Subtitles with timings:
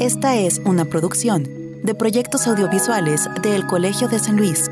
[0.00, 1.42] Esta es una producción
[1.84, 4.70] de proyectos audiovisuales del Colegio de San Luis.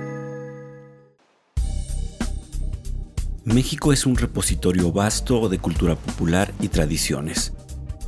[3.44, 7.52] México es un repositorio vasto de cultura popular y tradiciones.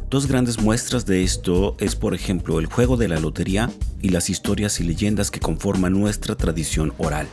[0.08, 4.30] Dos grandes muestras de esto es, por ejemplo, el juego de la lotería y las
[4.30, 7.26] historias y leyendas que conforman nuestra tradición oral.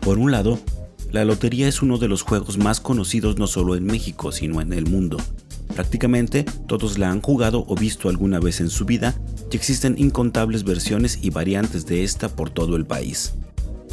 [0.00, 0.58] Por un lado,
[1.12, 4.72] la lotería es uno de los juegos más conocidos no solo en México, sino en
[4.72, 5.16] el mundo.
[5.80, 9.14] Prácticamente todos la han jugado o visto alguna vez en su vida
[9.50, 13.32] y existen incontables versiones y variantes de esta por todo el país.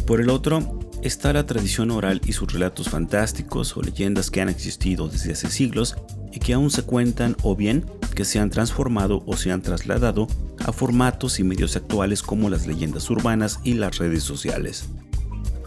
[0.05, 4.49] Por el otro, está la tradición oral y sus relatos fantásticos o leyendas que han
[4.49, 5.95] existido desde hace siglos
[6.33, 10.27] y que aún se cuentan o bien que se han transformado o se han trasladado
[10.65, 14.89] a formatos y medios actuales como las leyendas urbanas y las redes sociales.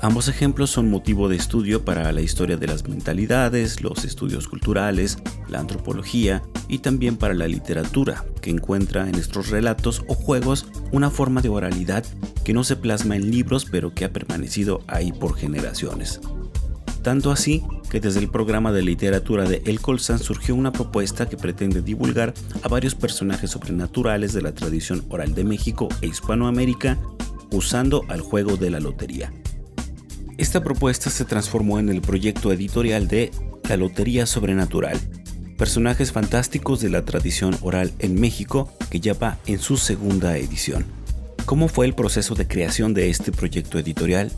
[0.02, 5.18] Ambos ejemplos son motivo de estudio para la historia de las mentalidades, los estudios culturales,
[5.46, 11.10] la antropología y también para la literatura, que encuentra en estos relatos o juegos una
[11.10, 12.06] forma de oralidad
[12.44, 16.22] que no se plasma en libros pero que ha permanecido ahí por generaciones.
[17.02, 21.36] Tanto así que desde el programa de literatura de El Colsan surgió una propuesta que
[21.36, 22.32] pretende divulgar
[22.62, 26.98] a varios personajes sobrenaturales de la tradición oral de México e Hispanoamérica
[27.52, 29.30] usando al juego de la lotería.
[30.40, 33.30] Esta propuesta se transformó en el proyecto editorial de
[33.68, 34.98] La Lotería Sobrenatural,
[35.58, 40.86] personajes fantásticos de la tradición oral en México que ya va en su segunda edición.
[41.44, 44.32] ¿Cómo fue el proceso de creación de este proyecto editorial?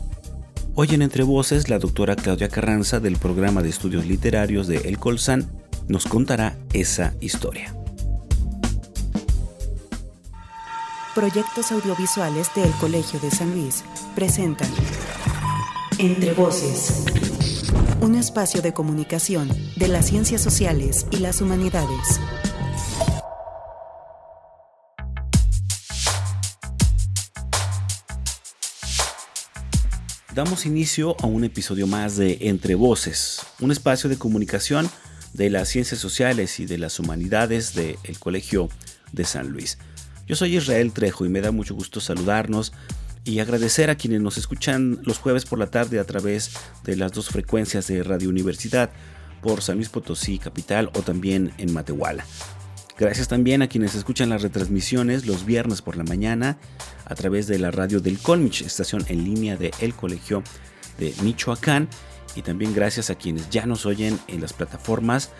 [0.75, 4.99] Hoy en Entre Voces, la doctora Claudia Carranza del programa de estudios literarios de El
[4.99, 5.53] Colsan
[5.87, 7.73] nos contará esa historia.
[11.15, 14.67] Proyectos audiovisuales del Colegio de San Luis presentan
[15.99, 17.05] entre Voces.
[18.01, 22.19] Un espacio de comunicación de las ciencias sociales y las humanidades.
[30.33, 34.89] Damos inicio a un episodio más de Entre Voces, un espacio de comunicación
[35.33, 38.69] de las ciencias sociales y de las humanidades del Colegio
[39.11, 39.77] de San Luis.
[40.27, 42.73] Yo soy Israel Trejo y me da mucho gusto saludarnos
[43.25, 46.51] y agradecer a quienes nos escuchan los jueves por la tarde a través
[46.83, 48.91] de las dos frecuencias de Radio Universidad
[49.41, 52.25] por San Luis Potosí Capital o también en Matehuala.
[52.97, 56.57] Gracias también a quienes escuchan las retransmisiones los viernes por la mañana
[57.05, 60.43] a través de la radio del Colmich, estación en línea de El Colegio
[60.99, 61.89] de Michoacán.
[62.35, 65.31] Y también gracias a quienes ya nos oyen en las plataformas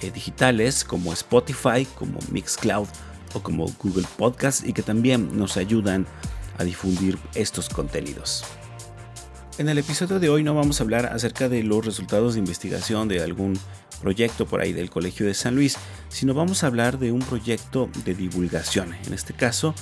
[0.00, 2.88] eh, digitales como Spotify, como Mixcloud
[3.34, 6.06] o como Google Podcast y que también nos ayudan
[6.64, 8.44] difundir estos contenidos.
[9.58, 13.08] En el episodio de hoy no vamos a hablar acerca de los resultados de investigación
[13.08, 13.58] de algún
[14.00, 15.76] proyecto por ahí del Colegio de San Luis,
[16.08, 19.74] sino vamos a hablar de un proyecto de divulgación, en este caso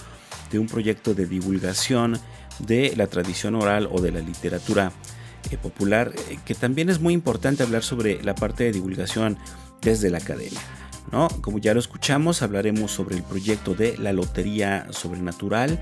[0.50, 2.18] de un proyecto de divulgación
[2.58, 4.92] de la tradición oral o de la literatura
[5.50, 9.38] eh, popular, eh, que también es muy importante hablar sobre la parte de divulgación
[9.80, 10.60] desde la academia.
[11.12, 11.28] ¿no?
[11.40, 15.78] Como ya lo escuchamos, hablaremos sobre el proyecto de la Lotería Sobrenatural,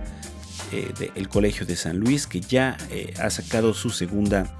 [0.72, 4.58] eh, del Colegio de San Luis, que ya eh, ha sacado su segunda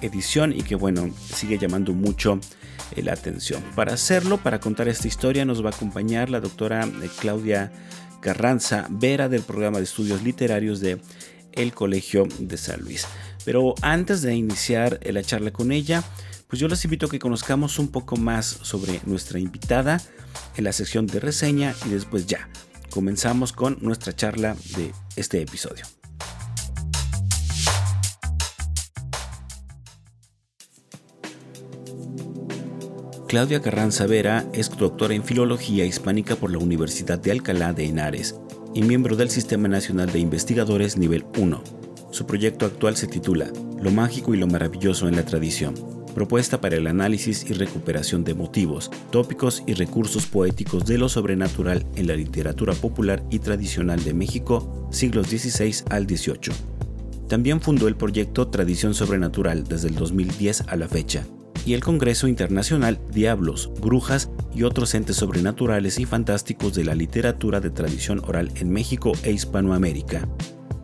[0.00, 2.40] edición y que bueno, sigue llamando mucho
[2.96, 3.62] eh, la atención.
[3.76, 6.88] Para hacerlo, para contar esta historia, nos va a acompañar la doctora
[7.20, 7.72] Claudia
[8.20, 11.00] Carranza Vera del programa de estudios literarios de
[11.52, 13.06] el Colegio de San Luis.
[13.44, 16.02] Pero antes de iniciar la charla con ella,
[16.48, 20.00] pues yo les invito a que conozcamos un poco más sobre nuestra invitada
[20.56, 22.48] en la sección de reseña y después ya
[22.94, 25.84] comenzamos con nuestra charla de este episodio.
[33.26, 38.36] Claudia Carranza Vera es doctora en Filología Hispánica por la Universidad de Alcalá de Henares
[38.74, 41.64] y miembro del Sistema Nacional de Investigadores Nivel 1.
[42.12, 43.50] Su proyecto actual se titula
[43.80, 45.74] Lo mágico y lo maravilloso en la tradición,
[46.14, 51.84] propuesta para el análisis y recuperación de motivos, tópicos y recursos poéticos de lo sobrenatural
[51.96, 56.54] en la literatura popular y tradicional de México, siglos XVI al XVIII.
[57.28, 61.26] También fundó el proyecto Tradición Sobrenatural desde el 2010 a la fecha,
[61.66, 67.60] y el Congreso Internacional Diablos, Brujas y otros entes sobrenaturales y fantásticos de la literatura
[67.60, 70.28] de tradición oral en México e Hispanoamérica,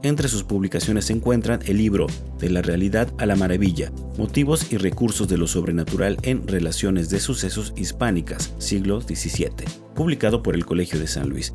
[0.02, 2.06] entre sus publicaciones se encuentran el libro
[2.38, 7.20] De la realidad a la maravilla, motivos y recursos de lo sobrenatural en relaciones de
[7.20, 11.52] sucesos hispánicas, siglo XVII, publicado por el Colegio de San Luis,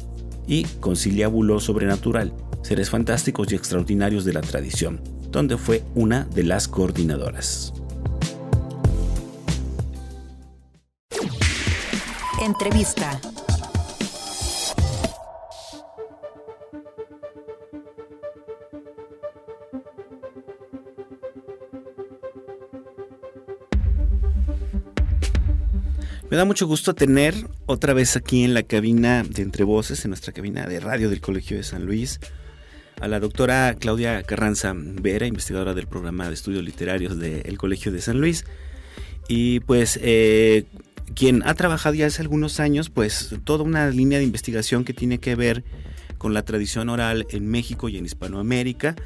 [0.47, 5.01] y Conciliábulo Sobrenatural, seres fantásticos y extraordinarios de la tradición,
[5.31, 7.73] donde fue una de las coordinadoras.
[12.41, 13.19] Entrevista.
[26.35, 27.33] Me da mucho gusto tener
[27.65, 31.21] otra vez aquí en la cabina de Entre Voces, en nuestra cabina de radio del
[31.21, 32.19] Colegio de San Luis,
[32.99, 38.01] a la doctora Claudia Carranza Vera, investigadora del programa de estudios literarios del Colegio de
[38.01, 38.43] San Luis.
[39.29, 40.65] Y pues eh,
[41.13, 45.19] quien ha trabajado ya hace algunos años, pues toda una línea de investigación que tiene
[45.19, 45.63] que ver
[46.17, 48.97] con la tradición oral en México y en Hispanoamérica,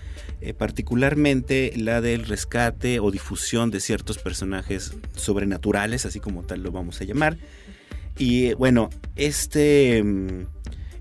[0.41, 6.71] eh, particularmente la del rescate o difusión de ciertos personajes sobrenaturales, así como tal lo
[6.71, 7.37] vamos a llamar.
[8.17, 10.45] Y bueno, este, mm,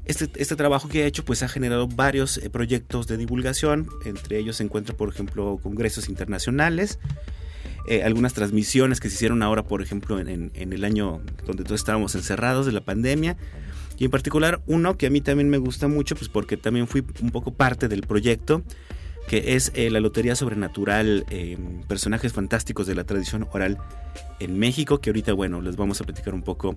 [0.06, 4.38] este, este trabajo que ha hecho pues ha generado varios eh, proyectos de divulgación, entre
[4.38, 6.99] ellos se encuentran por ejemplo congresos internacionales,
[7.88, 11.81] eh, algunas transmisiones que se hicieron ahora por ejemplo en, en el año donde todos
[11.81, 13.37] estábamos encerrados de la pandemia,
[13.99, 17.05] y en particular uno que a mí también me gusta mucho, pues porque también fui
[17.20, 18.62] un poco parte del proyecto,
[19.28, 23.78] que es eh, la Lotería Sobrenatural, eh, personajes fantásticos de la tradición oral
[24.40, 26.76] en México, que ahorita, bueno, les vamos a platicar un poco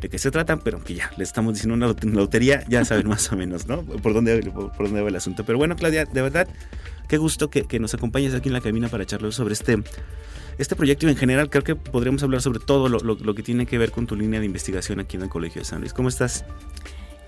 [0.00, 3.30] de qué se tratan, pero que ya le estamos diciendo una lotería, ya saben más
[3.32, 3.82] o menos, ¿no?
[3.82, 5.44] Por dónde, por, dónde va el asunto.
[5.44, 6.48] Pero bueno, Claudia, de verdad,
[7.08, 9.82] qué gusto que, nos acompañes aquí en la cabina para charlar sobre este
[10.58, 13.92] este proyecto en general creo que podríamos hablar sobre todo lo, que tiene que ver
[13.92, 15.92] con tu línea de investigación aquí en el Colegio de San Luis.
[15.92, 16.44] ¿Cómo estás?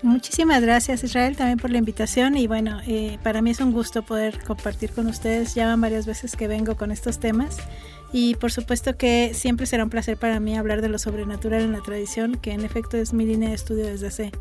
[0.03, 4.01] Muchísimas gracias Israel también por la invitación y bueno, eh, para mí es un gusto
[4.01, 5.53] poder compartir con ustedes.
[5.53, 7.57] Ya van varias veces que vengo con estos temas
[8.11, 11.71] y por supuesto que siempre será un placer para mí hablar de lo sobrenatural en
[11.71, 14.31] la tradición, que en efecto es mi línea de estudio desde hace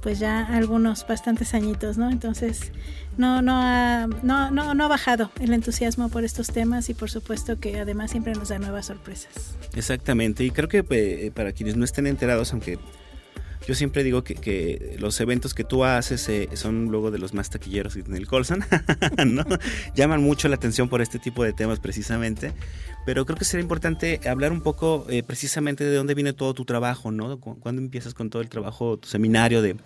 [0.00, 2.10] pues ya algunos bastantes añitos, ¿no?
[2.10, 2.72] Entonces
[3.16, 7.10] no, no, ha, no, no, no ha bajado el entusiasmo por estos temas y por
[7.10, 9.56] supuesto que además siempre nos da nuevas sorpresas.
[9.74, 12.78] Exactamente, y creo que eh, para quienes no estén enterados, aunque
[13.66, 17.50] yo siempre digo que, los eventos que tú haces eh, son luego de los más
[17.50, 18.64] taquilleros en el Colson,
[19.26, 19.44] ¿no?
[19.94, 22.52] Llaman mucho la atención por este tipo de temas precisamente,
[23.06, 26.64] pero creo que sería importante hablar un poco eh, precisamente de dónde viene todo tu
[26.64, 27.38] trabajo, ¿no?
[27.38, 29.76] Cuando empiezas con todo el trabajo, tu seminario de,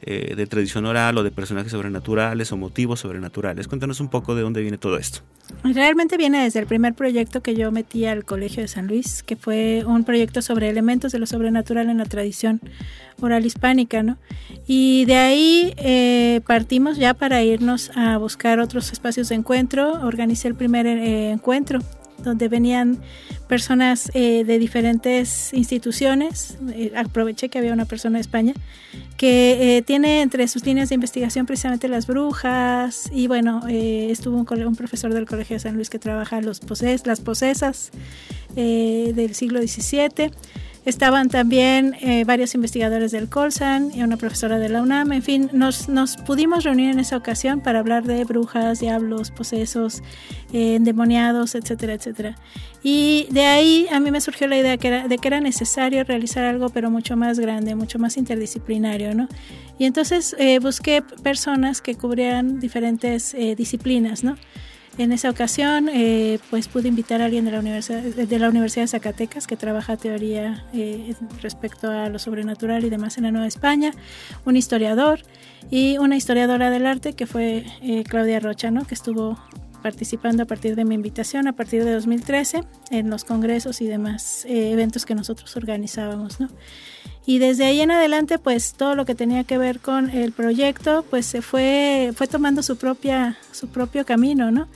[0.00, 3.66] eh, de tradición oral o de personajes sobrenaturales o motivos sobrenaturales.
[3.66, 5.20] Cuéntanos un poco de dónde viene todo esto.
[5.64, 9.34] Realmente viene desde el primer proyecto que yo metí al Colegio de San Luis, que
[9.34, 12.60] fue un proyecto sobre elementos de lo sobrenatural en la tradición
[13.20, 14.18] oral hispánica, ¿no?
[14.68, 20.06] Y de ahí eh, partimos ya para irnos a buscar otros espacios de encuentro.
[20.06, 21.80] Organicé el primer encuentro
[22.22, 22.98] donde venían
[23.48, 26.58] personas eh, de diferentes instituciones.
[26.72, 28.54] Eh, aproveché que había una persona de España
[29.16, 34.62] que eh, tiene entre sus líneas de investigación precisamente las brujas y bueno, estuvo un,
[34.66, 37.90] un, profesor del Colegio de San Luis que trabaja los poses, las posesas
[38.54, 40.30] del siglo XVII.
[40.84, 45.12] Estaban también eh, varios investigadores del Colsan y una profesora de la UNAM.
[45.12, 45.86] En fin, nos,
[46.24, 50.02] pudimos reunir en esa ocasión para hablar de brujas, diablos, posesos,
[50.52, 52.36] eh, endemoniados, etcétera, etcétera.
[52.82, 56.68] Y de ahí a mí me surgió la idea de que era necesario realizar algo,
[56.70, 59.28] pero mucho más grande, mucho más interdisciplinario, ¿no?
[59.78, 64.36] Y entonces eh, busqué personas que cubrieran diferentes disciplinas, ¿no?
[64.98, 68.82] En esa ocasión, eh, pues pude invitar a alguien de la Universidad de, la Universidad
[68.82, 73.46] de Zacatecas que trabaja teoría eh, respecto a lo sobrenatural y demás en la Nueva
[73.46, 73.92] España,
[74.44, 75.20] un historiador
[75.70, 78.84] y una historiadora del arte que fue eh, Claudia Rocha, ¿no?
[78.86, 79.38] que estuvo
[79.84, 84.44] participando a partir de mi invitación a partir de 2013 en los congresos y demás
[84.48, 86.48] eventos que nosotros organizábamos, ¿no?
[87.24, 91.04] Y desde ahí en adelante, pues todo lo que tenía que ver con el proyecto,
[91.10, 94.66] pues se fue, fue tomando su propia, su propio camino, ¿no?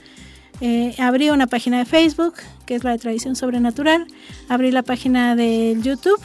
[0.61, 2.35] Eh, abrí una página de Facebook,
[2.66, 4.06] que es la de Tradición Sobrenatural.
[4.49, 6.21] Abrí la página de YouTube,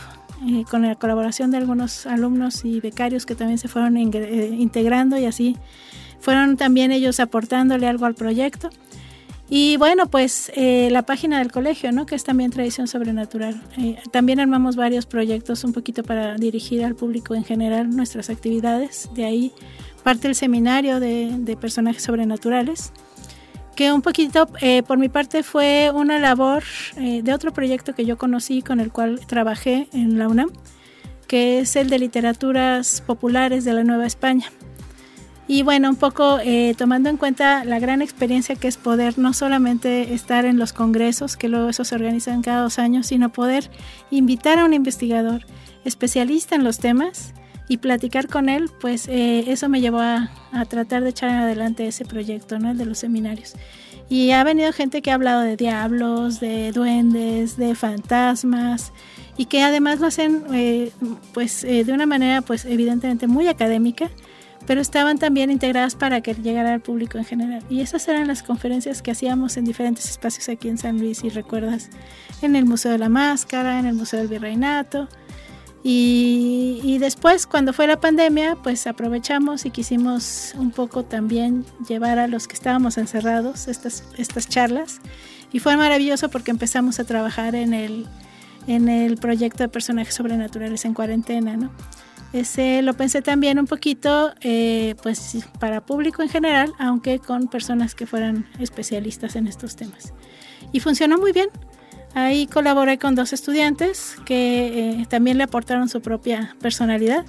[0.48, 5.18] eh, con la colaboración de algunos alumnos y becarios que también se fueron eh, integrando
[5.18, 5.58] y así
[6.20, 8.70] fueron también ellos aportándole algo al proyecto.
[9.50, 12.06] Y bueno, pues la página del colegio, ¿no?
[12.06, 13.62] que es también Tradición Sobrenatural.
[14.12, 19.10] también armamos varios proyectos un poquito para dirigir al público en general nuestras actividades.
[19.16, 19.54] De ahí
[20.04, 22.92] parte el seminario de personajes sobrenaturales
[23.78, 26.64] que un poquito eh, por mi parte fue una labor
[26.98, 30.50] eh, de otro proyecto que yo conocí con el cual trabajé en la UNAM,
[31.28, 34.52] que es el de literaturas populares de la Nueva España.
[35.48, 39.32] Y bueno, un poco eh, tomando en cuenta la gran experiencia que es poder no
[39.34, 43.70] solamente estar en los congresos, que luego eso se organizan cada dos años, sino poder
[44.10, 45.46] invitar a un investigador
[45.86, 47.36] especialista en los temas
[47.68, 50.30] y platicar con él, pues eh, eso me llevó a,
[50.70, 52.72] tratar de echar adelante ese proyecto, ¿no?
[52.72, 53.54] El de los seminarios.
[54.10, 58.94] Y ha venido gente que ha hablado de diablos, de duendes, de fantasmas
[59.36, 60.92] y que además lo hacen eh,
[61.34, 64.10] pues eh, de una manera pues evidentemente muy académica,
[64.66, 67.64] pero estaban también integradas para que llegara al público en general.
[67.70, 71.30] Y esas eran las conferencias que hacíamos en diferentes espacios aquí en San Luis, si
[71.30, 71.90] recuerdas,
[72.42, 75.10] en el Museo de la Máscara, en el Museo del Virreinato.
[75.84, 82.20] Y, y, después, cuando fue la pandemia, pues aprovechamos y quisimos un poco también llevar
[82.20, 85.00] a los que estábamos encerrados estas, estas charlas.
[85.54, 88.06] Y fue maravilloso porque empezamos a trabajar en el,
[88.68, 91.72] en el proyecto de personajes sobrenaturales en cuarentena, ¿no?
[92.34, 97.96] Ese lo pensé también un poquito, eh, pues para público en general, aunque con personas
[97.96, 100.14] que fueran especialistas en estos temas.
[100.74, 101.50] Y funcionó muy bien.
[102.18, 107.28] Ahí colaboré con dos estudiantes que eh, también le aportaron su propia personalidad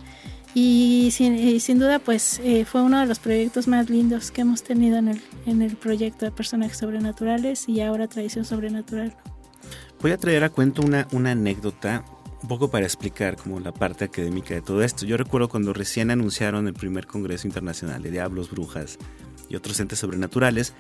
[0.55, 4.63] y sin, sin duda pues eh, fue uno de los proyectos más lindos que hemos
[4.63, 9.15] tenido en el, en el proyecto de personajes sobrenaturales y ahora tradición sobrenatural.
[10.01, 12.07] Voy a traer a cuento una, una anécdota
[12.41, 15.05] un poco para explicar como la parte académica de todo esto.
[15.05, 18.97] Yo recuerdo cuando recién anunciaron el primer Congreso Internacional de Diablos, Brujas
[19.51, 20.73] y otros entes sobrenaturales,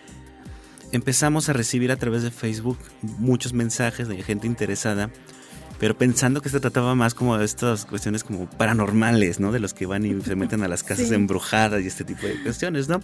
[0.92, 5.10] empezamos a recibir a través de Facebook muchos mensajes de gente interesada,
[5.78, 9.52] pero pensando que se trataba más como de estas cuestiones como paranormales, ¿no?
[9.52, 12.42] De los que van y se meten a las casas embrujadas y este tipo de
[12.42, 13.00] cuestiones, ¿no?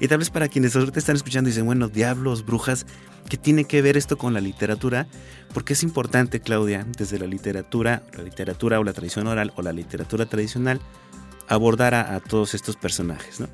[0.00, 2.86] Y tal vez para quienes ahorita están escuchando y dicen, bueno, diablos, brujas,
[3.28, 5.08] ¿qué tiene que ver esto con la literatura?
[5.52, 9.72] Porque es importante, Claudia, desde la literatura, la literatura o la tradición oral o la
[9.72, 10.80] literatura tradicional,
[11.48, 13.48] abordar a, todos estos personajes, ¿no?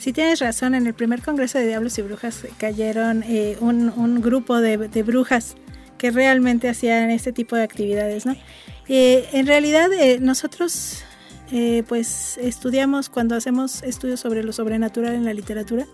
[0.00, 0.74] Sí, tienes razón.
[0.74, 5.56] En el primer Congreso de Diablos y Brujas cayeron eh, un, grupo de, brujas
[5.98, 8.34] que realmente hacían este tipo de actividades, ¿no?
[8.88, 11.04] Eh, en realidad, eh, nosotros
[11.52, 15.86] eh, pues estudiamos cuando hacemos estudios sobre lo sobrenatural en la literatura.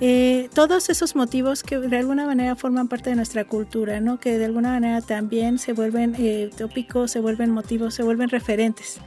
[0.00, 4.18] Eh, todos esos motivos que de alguna manera forman parte de nuestra cultura, ¿no?
[4.18, 8.98] que de alguna manera también se vuelven eh, tópicos, se vuelven motivos, se vuelven referentes.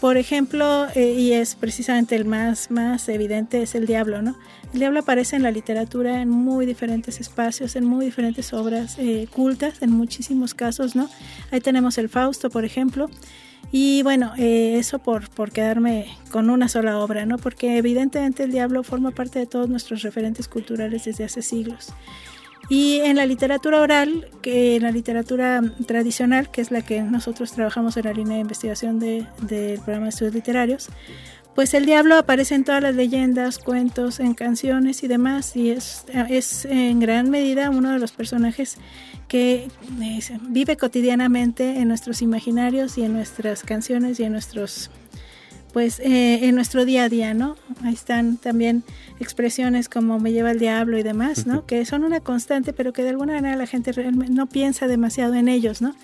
[0.00, 4.20] Por ejemplo, y es precisamente el más, más evidente, es el diablo.
[4.20, 4.36] ¿no?
[4.72, 8.98] El diablo aparece en la literatura en muy diferentes espacios, en muy diferentes obras
[9.30, 10.96] cultas, en muchísimos casos.
[10.96, 11.08] ¿no?
[11.50, 13.08] Ahí tenemos el Fausto, por ejemplo,
[13.72, 17.36] y bueno, eh, eso por, por quedarme con una sola obra, ¿no?
[17.36, 21.92] Porque evidentemente el diablo forma parte de todos nuestros referentes culturales desde hace siglos.
[22.68, 27.52] Y en la literatura oral, que en la literatura tradicional, que es la que nosotros
[27.52, 29.28] trabajamos en la línea de investigación del
[29.84, 30.88] programa de estudios literarios,
[31.54, 36.04] pues el diablo aparece en todas las leyendas, cuentos, en canciones y demás, y es,
[36.28, 38.76] es en gran medida uno de los personajes
[39.26, 39.68] que
[40.02, 44.90] eh, vive cotidianamente en nuestros imaginarios y en nuestras canciones y en nuestros
[45.76, 47.54] pues eh, en nuestro día a día, ¿no?
[47.84, 48.82] Ahí están también
[49.20, 51.66] expresiones como me lleva el diablo y demás, ¿no?
[51.66, 55.48] Que son una constante, pero que de alguna manera la gente no piensa demasiado en
[55.48, 55.94] ellos, ¿no?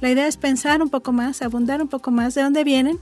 [0.00, 2.98] La idea es pensar un poco más, abundar un poco más de dónde vienen,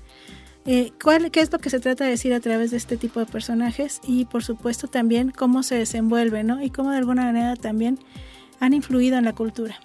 [0.67, 3.21] eh, cuál, qué es lo que se trata de decir a través de este tipo
[3.21, 6.63] de personajes y por supuesto también cómo se desenvuelve, ¿no?
[6.63, 7.99] Y cómo de alguna manera también
[8.61, 9.81] han influido en la cultura.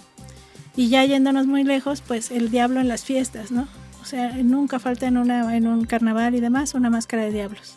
[0.75, 3.65] Y ya yéndonos muy lejos, pues el diablo en las fiestas, ¿no?
[4.03, 7.75] O sea, nunca falta en, una, en un carnaval y demás una máscara de diablos.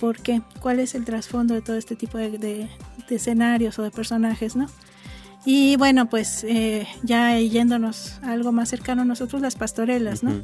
[0.00, 0.42] ¿Por qué?
[0.58, 2.68] ¿Cuál es el trasfondo de todo este tipo de,
[3.08, 4.66] escenarios o de personajes, no?
[5.44, 10.42] Y bueno, pues eh, ya yéndonos a algo más cercano a nosotros, las pastorelas, ¿no?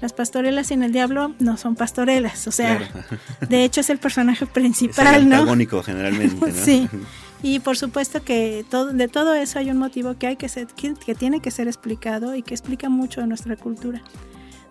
[0.00, 2.88] Las pastorelas sin el diablo no son pastorelas, o sea,
[3.48, 6.54] de hecho es el personaje principal, es el antagónico, generalmente, ¿no?
[6.54, 6.88] sí.
[7.44, 10.68] Y por supuesto que todo, de todo eso hay un motivo que, hay que, ser,
[10.68, 14.00] que, tiene que ser explicado y que explica mucho de nuestra cultura.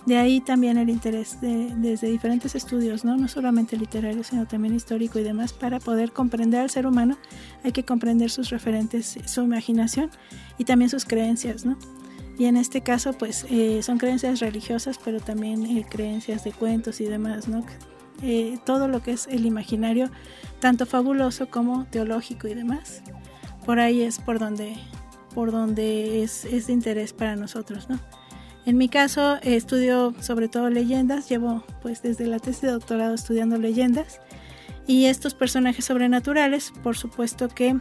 [0.06, 3.18] De ahí también el interés de, desde diferentes estudios, ¿no?
[3.18, 7.18] no solamente literarios, sino también histórico y demás, para poder comprender al ser humano
[7.64, 10.10] hay que comprender sus referentes, su imaginación
[10.58, 11.66] y también sus creencias.
[11.66, 11.78] ¿no?
[12.42, 17.00] Y en este caso, pues eh, son creencias religiosas, pero también eh, creencias de cuentos
[17.00, 17.64] y demás, ¿no?
[18.24, 20.10] Eh, todo lo que es el imaginario,
[20.60, 23.04] tanto fabuloso como teológico y demás.
[23.64, 24.76] Por ahí es por donde,
[25.36, 28.00] por donde es, es de interés para nosotros, ¿no?
[28.66, 33.58] En mi caso estudio sobre todo leyendas, llevo pues desde la tesis de doctorado estudiando
[33.58, 34.20] leyendas
[34.88, 37.78] y estos personajes sobrenaturales, por supuesto que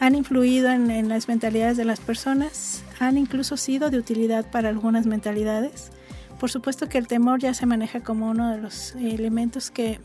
[0.00, 4.68] han influido en, en, las mentalidades de las personas, han incluso sido de utilidad para
[4.68, 5.90] algunas mentalidades
[6.38, 10.00] por supuesto que el temor ya se maneja como uno de los elementos que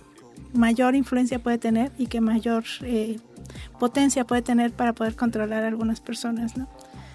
[0.53, 3.19] mayor influencia puede tener y que mayor eh,
[3.79, 6.67] potencia puede tener para poder controlar a algunas personas, ¿no?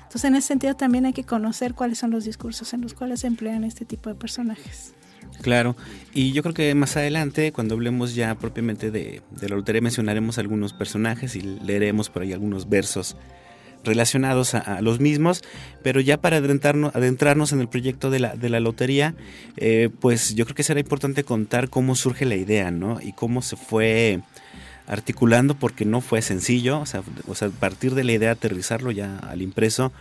[0.09, 3.21] Entonces, en ese sentido también hay que conocer cuáles son los discursos en los cuales
[3.21, 4.95] se emplean este tipo de personajes.
[5.43, 5.77] Claro,
[6.15, 10.73] y yo creo que más adelante, cuando hablemos ya propiamente de, la lotería, mencionaremos algunos
[10.73, 13.19] personajes y leeremos por ahí algunos versos
[13.85, 15.43] relacionados a, los mismos,
[15.83, 19.15] pero ya para adentrarnos, adentrarnos en el proyecto de la, de la lotería,
[19.59, 22.99] eh, pues yo creo que será importante contar cómo surge la idea, ¿no?
[23.03, 24.23] Y cómo se fue
[24.89, 29.19] articulando, porque no fue sencillo, o sea, o sea partir de la idea, aterrizarlo ya
[29.19, 29.93] al impreso,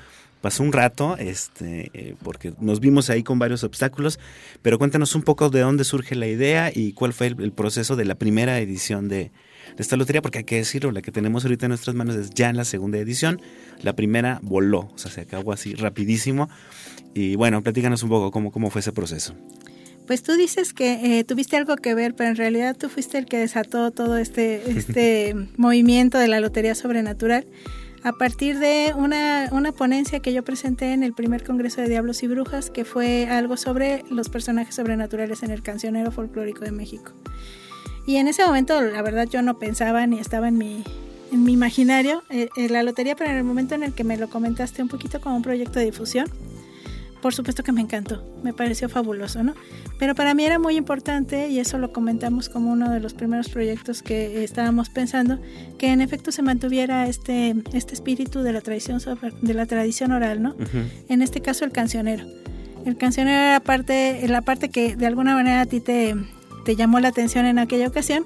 [0.42, 4.18] pasó un rato, este, eh, porque nos vimos ahí con varios obstáculos,
[4.62, 8.06] pero cuéntanos un poco de dónde surge la idea y cuál fue el, proceso de
[8.06, 9.32] la primera edición de,
[9.78, 12.50] esta lotería, porque hay que decirlo, la que tenemos ahorita en nuestras manos es ya
[12.50, 13.42] en la segunda edición,
[13.82, 16.50] la primera voló, o sea, se acabó así rapidísimo,
[17.14, 19.36] y bueno, platícanos un poco cómo, cómo fue ese proceso.
[20.08, 23.26] Pues tú dices que eh, tuviste algo que ver, pero en realidad tú fuiste el
[23.26, 27.46] que desató todo este, este movimiento de la Lotería Sobrenatural.
[28.04, 32.24] A partir de una, una, ponencia que yo presenté en el primer Congreso de Diablos
[32.24, 37.12] y Brujas, que fue algo sobre los personajes sobrenaturales en el cancionero folclórico de México.
[38.06, 40.86] Y en ese momento, la verdad, yo no pensaba ni estaba en mi,
[41.34, 42.24] en mi imaginario.
[42.30, 45.20] Eh, la lotería, pero en el momento en el que me lo comentaste un poquito
[45.20, 46.28] como un proyecto de difusión,
[47.22, 49.54] por supuesto que me encantó, me pareció fabuloso, ¿no?
[50.00, 53.50] Pero para mí era muy importante, y eso lo comentamos como uno de los primeros
[53.50, 55.40] proyectos que estábamos pensando,
[55.78, 59.00] que en efecto se mantuviera este, este espíritu de la tradición,
[59.42, 60.56] de la tradición oral, ¿no?
[61.10, 62.26] En este caso el cancionero.
[62.86, 66.16] El cancionero era parte, la parte que de alguna manera a ti te,
[66.64, 68.26] te llamó la atención en aquella ocasión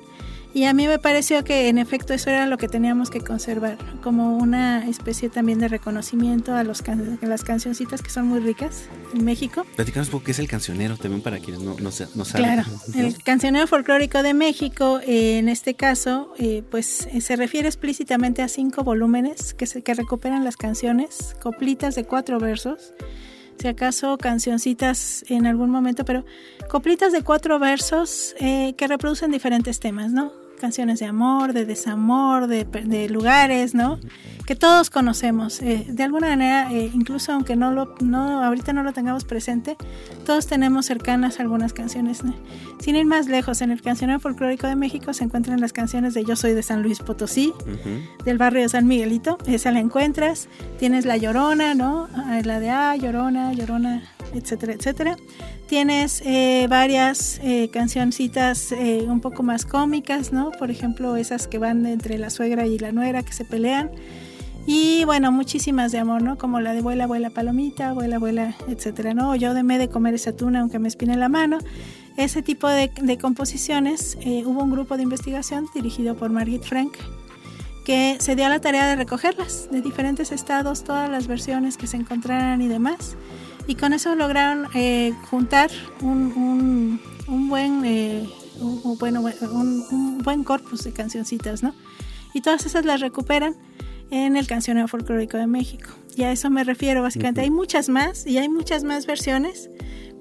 [0.53, 3.77] y a mí me pareció que en efecto eso era lo que teníamos que conservar,
[4.03, 6.83] como una especie también de reconocimiento a, los
[7.21, 9.65] las cancioncitas que son muy ricas en México.
[9.75, 12.13] Platícanos un poco qué es el cancionero, también para quienes no, no, saben.
[12.25, 12.63] Claro,
[12.95, 18.41] el cancionero folclórico de México, eh, en este caso, eh, pues eh, se refiere explícitamente
[18.41, 22.93] a cinco volúmenes que, se, que recuperan las canciones, coplitas de cuatro versos
[23.59, 26.25] si acaso cancioncitas en algún momento, pero
[26.67, 30.40] coplitas de cuatro versos que reproducen diferentes temas, ¿no?
[30.61, 33.99] Canciones de amor, de desamor, de, lugares, ¿no?
[34.45, 35.61] Que todos conocemos.
[35.61, 39.75] Eh, de alguna manera, eh, incluso aunque no lo, no, ahorita no lo tengamos presente,
[40.25, 42.21] todos tenemos cercanas algunas canciones.
[42.79, 46.23] Sin ir más lejos, en el Cancionero Folclórico de México se encuentran las canciones de
[46.23, 47.53] Yo soy de San Luis Potosí,
[48.23, 49.37] del barrio de San Miguelito.
[49.47, 50.47] Esa la encuentras.
[50.79, 52.07] Tienes la Llorona, ¿no?
[52.15, 54.03] Ah, la de Ah, Llorona, Llorona,
[54.33, 55.17] etcétera, etcétera.
[55.67, 60.51] Tienes eh, varias eh, cancioncitas eh, un poco más cómicas, ¿no?
[60.51, 63.89] Por ejemplo, esas que van entre la suegra y la nuera que se pelean.
[64.67, 66.37] Y bueno, muchísimas de amor, ¿no?
[66.37, 69.33] Como la de Vuela, Vuela Palomita, Vuela, Vuela, etcétera, ¿no?
[69.35, 71.57] Yo de me de comer esa tuna aunque me espine la mano.
[72.17, 76.97] Ese tipo de, de composiciones, hubo un grupo de investigación dirigido por Margit Frank,
[77.85, 81.87] que se dio a la tarea de recogerlas de diferentes estados, todas las versiones que
[81.87, 83.15] se encontraran y demás
[83.67, 85.69] y con eso lograron eh, juntar
[86.01, 88.27] un, un, buen eh,
[88.59, 91.73] un, bueno, un, buen corpus de cancioncitas, ¿no?
[92.33, 93.55] Y todas esas las recuperan
[94.09, 95.89] en el Cancionero Folclórico de México.
[96.15, 97.41] Y a eso me refiero básicamente.
[97.41, 99.69] Hay muchas más y hay muchas más versiones,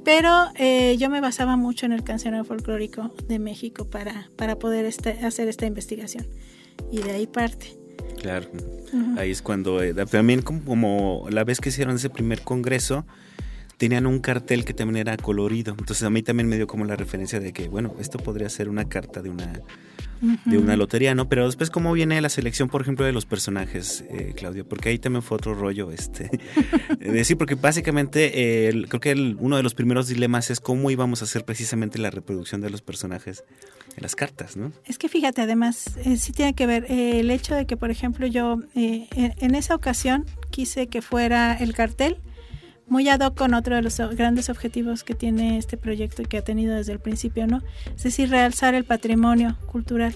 [0.05, 4.85] pero eh, yo me basaba mucho en el Cancionero Folclórico de México para, para poder
[4.85, 6.27] este, hacer esta investigación.
[6.91, 7.80] Y de ahí parte.
[8.19, 8.47] Claro,
[9.17, 13.07] ahí es cuando también como, como, la vez que hicieron ese primer congreso,
[13.81, 15.75] tenían un cartel que también era colorido.
[15.79, 18.69] Entonces a mí también me dio como la referencia de que, bueno, esto podría ser
[18.69, 19.63] una carta de una,
[20.45, 21.31] de una lotería, ¿no?
[21.31, 24.69] Pero después, ¿cómo viene la selección, por ejemplo, de los personajes, eh, Claudio?
[24.69, 26.29] Porque ahí también fue otro rollo, este,
[27.01, 31.47] decir, porque básicamente creo que uno de los primeros dilemas es cómo íbamos a hacer
[31.47, 33.45] precisamente la reproducción de los personajes
[33.97, 34.73] en las cartas, ¿no?
[34.85, 37.91] Es que fíjate, además, eh, sí tiene que ver eh, el hecho de que, por
[37.91, 42.19] ejemplo, yo en esa ocasión quise que fuera el cartel
[42.91, 46.39] muy ad hoc con otro de los grandes objetivos que tiene este proyecto y que
[46.39, 47.63] ha tenido desde el principio, ¿no?
[47.97, 50.15] Es decir, realzar el patrimonio cultural.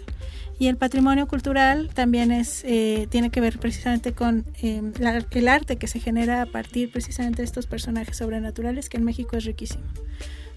[0.59, 4.83] Y el patrimonio cultural también es, eh, tiene que ver precisamente con eh,
[5.31, 9.37] el arte que se genera a partir precisamente de estos personajes sobrenaturales, que en México
[9.37, 9.85] es riquísimo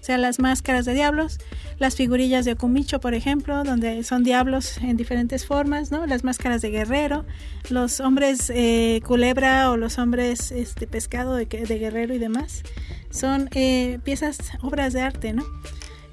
[0.08, 1.38] sea, las máscaras de diablos,
[1.78, 6.06] las figurillas de Okumicho, por ejemplo, donde son diablos en diferentes formas, ¿no?
[6.06, 7.26] Las máscaras de guerrero,
[7.68, 12.62] los hombres eh, culebra o los hombres este, pescado de, de guerrero y demás,
[13.10, 15.44] son eh, piezas, obras de arte, ¿no?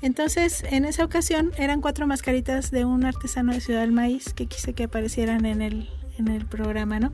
[0.01, 4.47] Entonces, en esa ocasión eran cuatro mascaritas de un artesano de Ciudad del Maíz que
[4.47, 7.11] quise que aparecieran en el, en el programa, ¿no?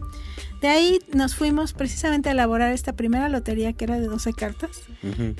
[0.61, 4.83] De ahí nos fuimos precisamente a elaborar esta primera lotería que era de 12 cartas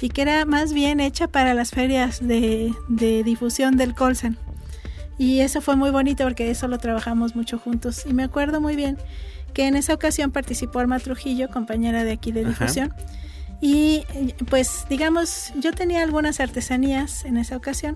[0.02, 2.74] y que era más bien hecha para las ferias de,
[3.24, 4.38] difusión del Colsan.
[5.18, 8.06] Y eso fue muy bonito porque eso lo trabajamos mucho juntos.
[8.08, 8.98] Y me acuerdo muy bien
[9.54, 12.94] que en esa ocasión participó Alma Trujillo, compañera de aquí de difusión.
[13.62, 14.04] Y
[14.50, 17.96] pues digamos, yo tenía algunas artesanías en esa ocasión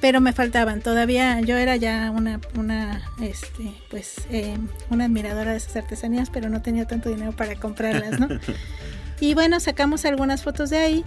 [0.00, 0.80] pero me faltaban.
[0.80, 4.56] Todavía yo era ya una, una este, pues, eh,
[4.90, 8.28] una admiradora de esas artesanías, pero no tenía tanto dinero para comprarlas, ¿no?
[9.20, 11.04] y bueno, sacamos algunas fotos de ahí.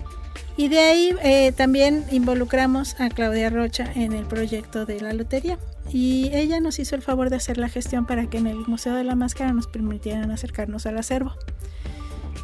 [0.57, 5.57] Y de ahí eh, también involucramos a Claudia Rocha en el proyecto de la lotería.
[5.91, 8.93] Y ella nos hizo el favor de hacer la gestión para que en el Museo
[8.93, 11.33] de la Máscara nos permitieran acercarnos al acervo.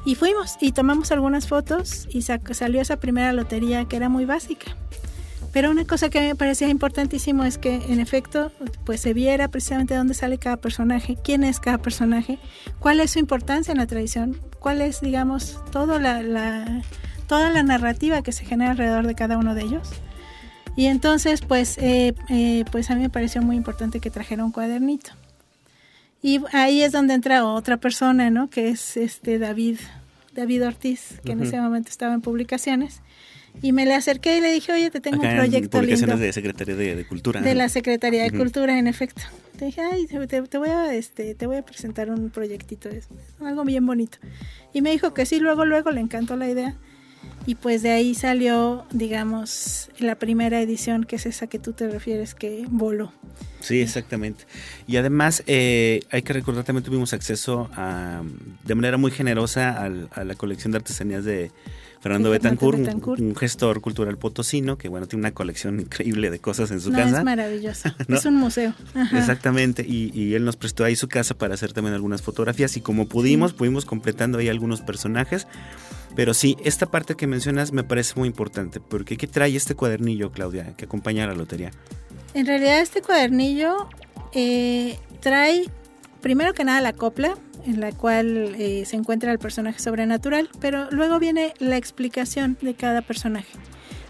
[0.05, 4.75] Y fuimos y tomamos algunas fotos y salió esa primera lotería que era muy básica.
[5.56, 8.52] Pero una cosa que me parecía importantísimo es que en efecto
[8.84, 12.39] pues se viera precisamente dónde sale cada personaje, quién es cada personaje,
[12.80, 16.82] cuál es su importancia en la tradición, cuál es digamos toda la,
[17.28, 19.91] toda la narrativa que se genera alrededor de cada uno de ellos.
[20.76, 24.52] Y entonces pues, eh, eh, pues a mí me pareció muy importante que trajera un
[24.52, 25.12] cuadernito.
[26.22, 28.50] Y ahí es donde entra otra persona, ¿no?
[28.50, 29.78] Que es este David,
[30.34, 33.02] David Ortiz, que en ese momento estaba en publicaciones
[33.62, 36.18] y me le acerqué y le dije, oye, te tengo un proyecto en lindo.
[36.18, 37.41] de Secretaría de, Cultura.
[37.41, 39.22] De la Secretaría de Cultura, en efecto.
[39.58, 43.08] Te dije, ay, te, voy a, este, te voy a presentar un proyectito, es
[43.39, 44.18] algo bien bonito.
[44.74, 46.76] Y me dijo que sí, luego, luego le encantó la idea.
[47.48, 51.88] Y pues de ahí salió, digamos, la primera edición, que es esa que tú te
[51.89, 53.13] refieres, que voló.
[53.62, 54.46] Sí, exactamente.
[54.88, 58.22] Y además eh, hay que recordar también tuvimos acceso a,
[58.63, 61.52] de manera muy generosa a la colección de artesanías de
[62.06, 62.78] Fernando Betancourt,
[63.20, 67.18] Un, gestor cultural potosino que bueno tiene una colección increíble de cosas en su casa.
[67.18, 68.76] Es maravilloso, es un museo.
[69.12, 73.08] Exactamente, y, él nos prestó ahí su casa para hacer también algunas fotografías y como
[73.08, 75.48] pudimos, pudimos completando ahí algunos personajes.
[76.15, 80.32] Pero sí, esta parte que mencionas me parece muy importante, porque ¿qué trae este cuadernillo,
[80.32, 81.72] Claudia, que acompaña a la lotería?
[82.36, 83.89] En realidad este cuadernillo
[84.32, 85.72] eh, trae
[86.22, 90.89] primero que nada la copla, en la cual eh, se encuentra el personaje sobrenatural, pero
[90.91, 93.58] luego viene la explicación de cada personaje,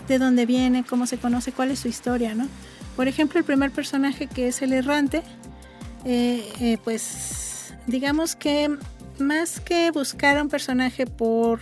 [0.07, 2.47] de dónde viene, cómo se conoce, cuál es su historia, ¿no?
[2.95, 5.23] Por ejemplo, el primer personaje que es el errante,
[6.05, 8.75] eh, eh, pues digamos que
[9.19, 11.59] más que buscar a un personaje por,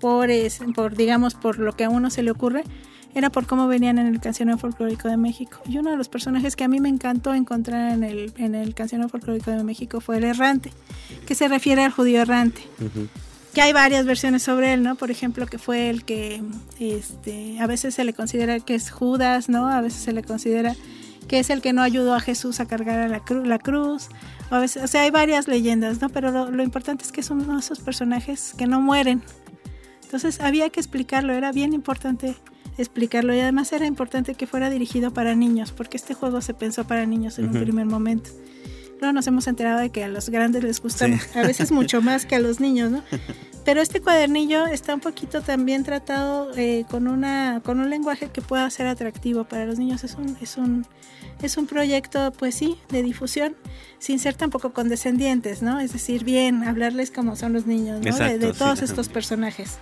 [0.00, 0.28] por,
[0.74, 2.64] por, digamos, por lo que a uno se le ocurre,
[3.14, 5.60] era por cómo venían en el Cancionero Folclórico de México.
[5.66, 8.74] Y uno de los personajes que a mí me encantó encontrar en el, en el
[8.74, 10.72] Cancionero Folclórico de México fue el errante,
[11.26, 12.62] que se refiere al judío errante.
[13.54, 14.96] Que hay varias versiones sobre él, ¿no?
[14.96, 16.42] Por ejemplo, que fue el que
[16.80, 19.68] este, a veces se le considera que es Judas, ¿no?
[19.68, 20.74] A veces se le considera
[21.28, 24.08] que es el que no ayudó a Jesús a cargar a la, la cruz.
[24.50, 26.08] O, a veces, o sea, hay varias leyendas, ¿no?
[26.08, 29.22] Pero lo, lo importante es que son uno de esos personajes que no mueren.
[30.02, 32.34] Entonces había que explicarlo, era bien importante
[32.78, 36.84] explicarlo y además era importante que fuera dirigido para niños porque este juego se pensó
[36.86, 38.30] para niños en un primer momento.
[39.00, 42.26] Luego nos hemos enterado de que a los grandes les gusta a veces mucho más
[42.26, 43.02] que a los niños, ¿no?
[43.64, 48.42] Pero este cuadernillo está un poquito también tratado eh, con, una, con un lenguaje que
[48.42, 50.04] pueda ser atractivo para los niños.
[50.04, 50.86] Es un, es un,
[51.42, 53.56] es un proyecto, pues sí, de difusión,
[53.98, 55.80] sin ser tampoco condescendientes, ¿no?
[55.80, 58.16] Es decir, bien, hablarles como son los niños, ¿no?
[58.18, 59.78] de, todos estos personajes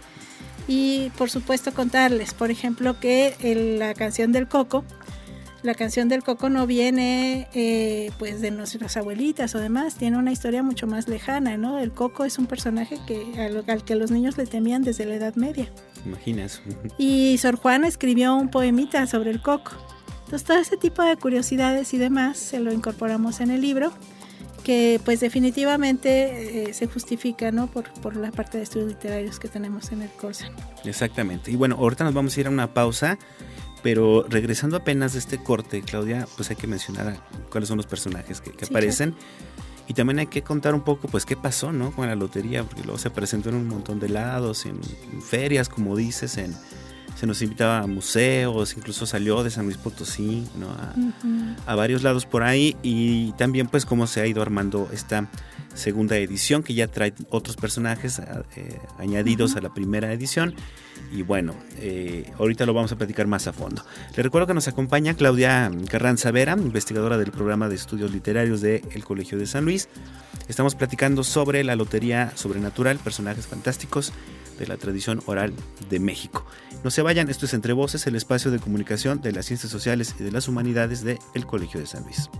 [0.72, 3.34] y por supuesto contarles, por ejemplo, que
[3.78, 4.84] la canción del coco,
[5.62, 10.32] la canción del coco no viene eh, pues de nuestras abuelitas o demás, tiene una
[10.32, 11.78] historia mucho más lejana, ¿no?
[11.78, 15.34] El coco es un personaje que, al, que los niños le temían desde la Edad
[15.34, 15.68] Media.
[16.06, 16.62] Imaginas.
[16.96, 19.72] Y Sor Juana escribió un poemita sobre el coco.
[20.24, 23.92] Entonces todo ese tipo de curiosidades y demás se lo incorporamos en el libro
[24.62, 27.66] que pues definitivamente eh, se justifica ¿no?
[27.66, 30.52] por, por la parte de estudios literarios que tenemos en el Corsan.
[30.84, 31.50] Exactamente.
[31.50, 33.18] Y bueno, ahorita nos vamos a ir a una pausa,
[33.82, 37.16] pero regresando apenas de este corte, Claudia, pues hay que mencionar
[37.50, 39.14] cuáles son los personajes que, aparecen.
[39.88, 41.90] Y también hay que contar un poco, pues, qué pasó, ¿no?
[41.90, 44.80] Con la lotería, porque luego se presentó en un montón de lados, en
[45.20, 46.54] ferias, como dices, en,
[47.22, 50.66] se nos invitaba a museos, incluso salió de San Luis Potosí, ¿no?
[51.66, 55.30] a, varios lados por ahí y también pues cómo se ha ido armando esta
[55.72, 60.56] segunda edición que ya trae otros personajes eh, añadidos a la primera edición
[61.12, 63.84] y bueno, eh, ahorita lo vamos a platicar más a fondo.
[64.16, 69.04] Le recuerdo que nos acompaña Claudia Carranza Vera, investigadora del programa de estudios literarios del
[69.04, 69.88] Colegio de San Luis.
[70.48, 74.12] Estamos platicando sobre la lotería sobrenatural, personajes fantásticos
[74.58, 75.52] de la tradición oral
[75.90, 76.44] de México.
[76.84, 80.14] No se vayan, esto es Entre Voces, el espacio de comunicación de las ciencias sociales
[80.18, 82.30] y de las humanidades del el Colegio de San Luis.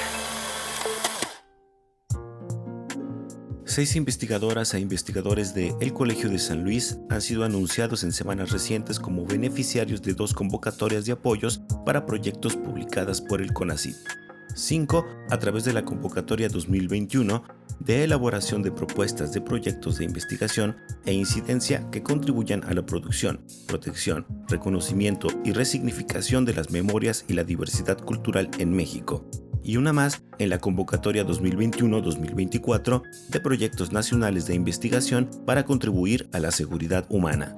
[3.65, 8.51] Seis investigadoras e investigadores de El Colegio de San Luis han sido anunciados en semanas
[8.51, 13.97] recientes como beneficiarios de dos convocatorias de apoyos para proyectos publicadas por el CONACYT.
[14.55, 15.07] 5.
[15.31, 17.43] A través de la convocatoria 2021
[17.81, 23.45] de elaboración de propuestas de proyectos de investigación e incidencia que contribuyan a la producción,
[23.67, 29.29] protección, reconocimiento y resignificación de las memorias y la diversidad cultural en México.
[29.65, 36.41] Y una más en la convocatoria 2021-2024 de proyectos nacionales de investigación para contribuir a
[36.41, 37.57] la seguridad humana.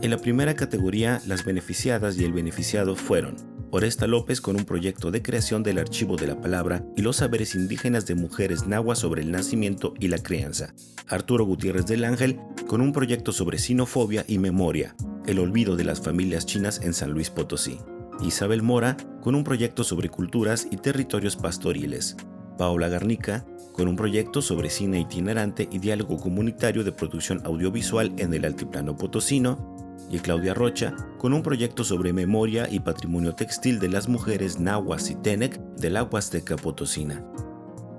[0.00, 3.36] En la primera categoría, las beneficiadas y el beneficiado fueron
[3.70, 7.54] Oresta López con un proyecto de creación del archivo de la palabra y los saberes
[7.54, 10.72] indígenas de mujeres nahuas sobre el nacimiento y la crianza.
[11.06, 16.00] Arturo Gutiérrez del Ángel con un proyecto sobre sinofobia y memoria, el olvido de las
[16.00, 17.78] familias chinas en San Luis Potosí.
[18.22, 22.16] Isabel Mora con un proyecto sobre culturas y territorios pastoriles.
[22.56, 28.32] Paola Garnica con un proyecto sobre cine itinerante y diálogo comunitario de producción audiovisual en
[28.32, 33.88] el altiplano potosino y Claudia Rocha con un proyecto sobre memoria y patrimonio textil de
[33.88, 37.24] las mujeres nahuas y tenec de la Huasteca Potosina.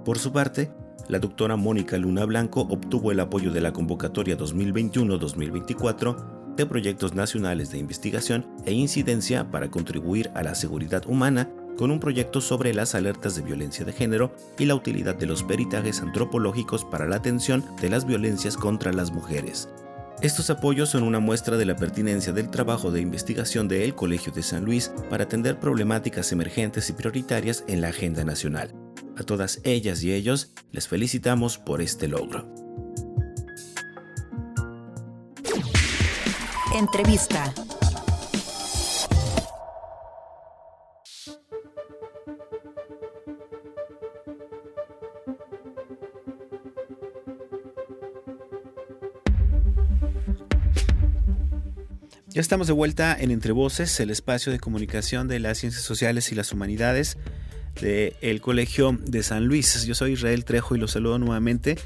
[0.05, 0.71] Por su parte,
[1.07, 7.71] la doctora Mónica Luna Blanco obtuvo el apoyo de la convocatoria 2021-2024 de proyectos nacionales
[7.71, 12.93] de investigación e incidencia para contribuir a la seguridad humana con un proyecto sobre las
[12.93, 17.63] alertas de violencia de género y la utilidad de los peritajes antropológicos para la atención
[17.81, 19.69] de las violencias contra las mujeres.
[20.21, 24.43] Estos apoyos son una muestra de la pertinencia del trabajo de investigación del Colegio de
[24.43, 28.75] San Luis para atender problemáticas emergentes y prioritarias en la agenda nacional.
[29.17, 32.53] A todas ellas y ellos les felicitamos por este logro.
[36.75, 37.53] Entrevista.
[52.39, 56.35] Estamos de vuelta en Entre Voces, el espacio de comunicación de las ciencias sociales y
[56.35, 57.17] las humanidades
[57.81, 59.83] del Colegio de San Luis.
[59.83, 61.77] Yo soy Israel Trejo y los saludo nuevamente.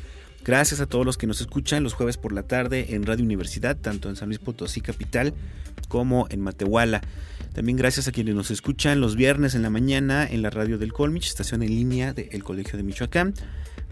[0.46, 3.76] Gracias a todos los que nos escuchan los jueves por la tarde en Radio Universidad,
[3.76, 5.34] tanto en San Luis Potosí Capital
[5.88, 7.02] como en Matehuala.
[7.54, 10.92] También gracias a quienes nos escuchan los viernes en la mañana en la radio del
[10.92, 13.36] Colmich, estación en línea del Colegio de Michoacán.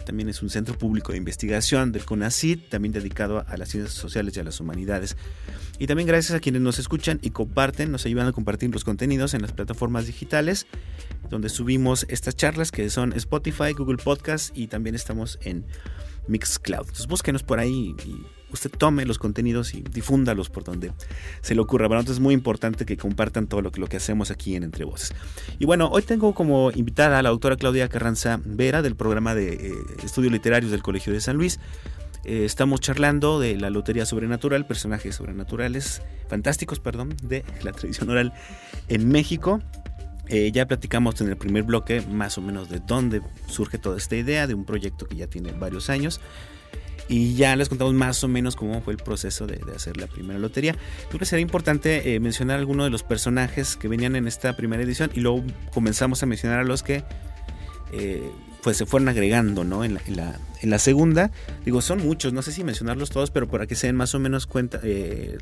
[0.03, 4.35] También es un centro público de investigación del CONACID, también dedicado a las ciencias sociales
[4.35, 5.15] y a las humanidades.
[5.77, 9.35] Y también gracias a quienes nos escuchan y comparten, nos ayudan a compartir los contenidos
[9.35, 10.65] en las plataformas digitales,
[11.29, 15.65] donde subimos estas charlas que son Spotify, Google Podcast y también estamos en
[16.27, 16.81] Mixcloud.
[16.81, 20.91] Entonces búsquenos por ahí y usted tome los contenidos y difúndalos por donde
[21.41, 21.87] se le ocurra.
[21.87, 24.63] Bueno, entonces es muy importante que compartan todo lo que, lo que hacemos aquí en
[24.63, 25.13] Entre Voces.
[25.59, 29.53] Y bueno, hoy tengo como invitada a la doctora Claudia Carranza Vera del programa de
[29.53, 31.59] eh, estudios literarios del Colegio de San Luis.
[32.23, 38.33] Eh, estamos charlando de la Lotería Sobrenatural, personajes sobrenaturales, fantásticos, perdón, de la tradición oral
[38.87, 39.61] en México.
[40.27, 44.15] Eh, ya platicamos en el primer bloque más o menos de dónde surge toda esta
[44.15, 46.21] idea de un proyecto que ya tiene varios años.
[47.11, 50.39] Y ya les contamos más o menos cómo fue el proceso de, hacer la primera
[50.39, 50.77] lotería.
[51.09, 54.81] Creo que sería importante eh, mencionar algunos de los personajes que venían en esta primera
[54.81, 55.43] edición y luego
[55.73, 57.03] comenzamos a mencionar a los que
[57.91, 58.31] eh,
[58.63, 59.83] pues se fueron agregando ¿no?
[59.83, 61.31] en, la, en, la, segunda.
[61.65, 64.19] Digo, son muchos, no sé si mencionarlos todos, pero para que se den más o
[64.19, 65.37] menos cuenta eh,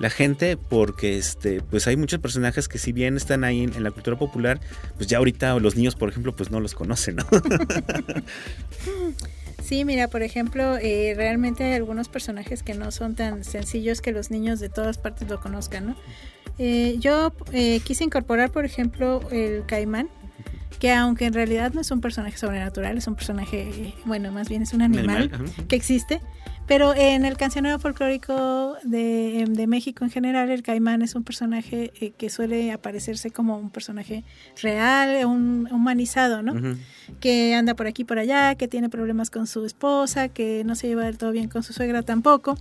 [0.00, 3.84] la gente, porque este, pues hay muchos personajes que si bien están ahí en, en,
[3.84, 4.60] la cultura popular,
[4.98, 7.24] pues ya ahorita los niños, por ejemplo, pues no los conocen, ¿no?
[9.64, 14.12] Sí, mira, por ejemplo, eh, realmente hay algunos personajes que no son tan sencillos que
[14.12, 15.96] los niños de todas partes lo conozcan, ¿no?
[16.58, 20.10] Eh, yo eh, quise incorporar, por ejemplo, el caimán,
[20.78, 24.62] que aunque en realidad no es un personaje sobrenatural, es un personaje, bueno, más bien
[24.62, 25.30] es un animal,
[25.68, 26.20] que existe,
[26.66, 31.92] pero en el cancionero folclórico de, de, México en general, el caimán es un personaje
[32.00, 34.24] eh, que suele aparecerse como un personaje
[34.62, 36.54] real, un humanizado, ¿no?
[37.20, 40.88] Que anda por aquí por allá, que tiene problemas con su esposa, que no se
[40.88, 42.56] lleva del todo bien con su suegra tampoco,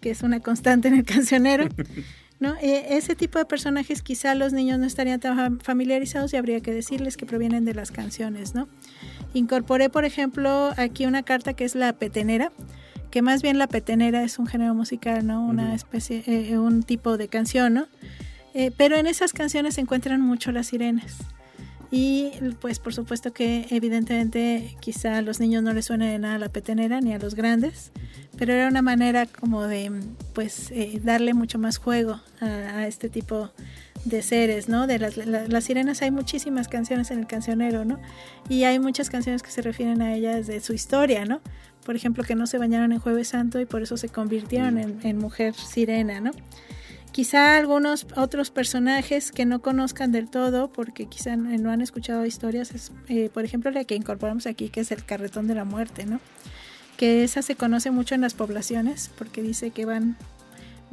[0.00, 1.68] que es una constante en el cancionero.
[2.40, 2.54] ¿no?
[2.60, 6.72] E, ese tipo de personajes quizá los niños no estarían tan familiarizados y habría que
[6.72, 8.68] decirles que provienen de las canciones, ¿no?
[9.34, 12.52] Incorporé, por ejemplo, aquí una carta que es la petenera,
[13.10, 15.44] que más bien la petenera es un género musical, ¿no?
[15.44, 17.86] Una especie, eh, un tipo de canción, ¿no?
[18.54, 21.18] Eh, pero en esas canciones se encuentran mucho las sirenas.
[21.90, 26.38] Y pues por supuesto que evidentemente quizá a los niños no les suene de nada
[26.38, 27.92] la petenera ni a los grandes,
[28.36, 29.90] pero era una manera como de
[30.34, 33.50] pues eh, darle mucho más juego a, este tipo
[34.04, 34.86] de seres, ¿no?
[34.86, 37.98] De las, las, sirenas hay muchísimas canciones en el cancionero, ¿no?
[38.48, 41.40] Y hay muchas canciones que se refieren a ellas de su historia, ¿no?
[41.84, 45.00] Por ejemplo, que no se bañaron en Jueves Santo y por eso se convirtieron en,
[45.02, 46.32] en mujer sirena, ¿no?
[47.12, 52.72] Quizá algunos otros personajes que no conozcan del todo, porque quizá no han escuchado historias,
[52.72, 56.06] es, eh, por ejemplo, la que incorporamos aquí, que es el carretón de la muerte,
[56.06, 56.20] ¿no?
[56.96, 60.16] Que esa se conoce mucho en las poblaciones, porque dice que van,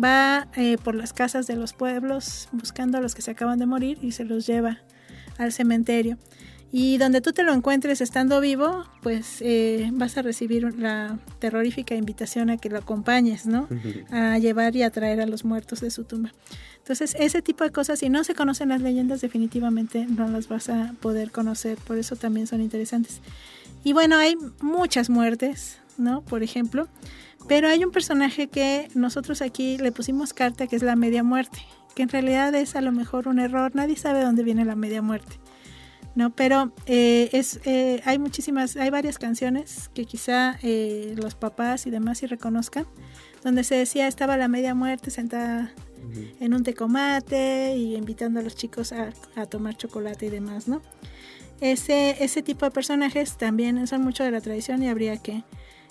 [0.04, 3.66] va eh, por las casas de los pueblos buscando a los que se acaban de
[3.66, 4.80] morir y se los lleva
[5.38, 6.18] al cementerio.
[6.72, 11.96] Y donde tú te lo encuentres estando vivo, pues eh, vas a recibir la terrorífica
[11.96, 13.68] invitación a que lo acompañes, ¿no?
[14.12, 16.34] A llevar y a traer a los muertos de su tumba.
[16.80, 20.70] Entonces, ese tipo de cosas, si no se conocen las leyendas, definitivamente no las vas
[20.70, 21.78] a poder conocer.
[21.80, 23.22] Por eso también son interesantes.
[23.84, 26.22] Y bueno, hay muchas muertes, ¿no?
[26.22, 26.88] Por ejemplo.
[27.48, 31.60] Pero hay un personaje que nosotros aquí le pusimos carta, que es la media muerte.
[31.96, 33.72] Que en realidad es a lo mejor un error.
[33.76, 35.40] Nadie sabe dónde viene la media muerte.
[36.16, 36.34] ¿No?
[36.34, 41.92] Pero eh, es, eh, hay muchísimas, hay varias canciones que quizá eh, los papás y
[41.92, 42.88] demás sí reconozcan,
[43.44, 45.74] donde se decía estaba la media muerte sentada
[46.40, 49.12] en un tecomate y invitando a los chicos a,
[49.48, 50.82] tomar chocolate y demás, ¿no?
[51.62, 55.44] Ese, ese tipo de personajes también son mucho de la tradición y habría que,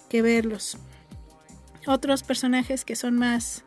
[0.09, 0.79] que verlos.
[1.87, 3.65] Otros personajes que son más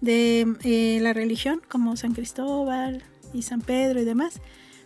[0.00, 4.40] de la religión, como San Cristóbal y San Pedro y demás,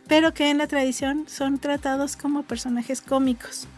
[0.08, 3.68] pero que en la tradición son tratados como personajes cómicos.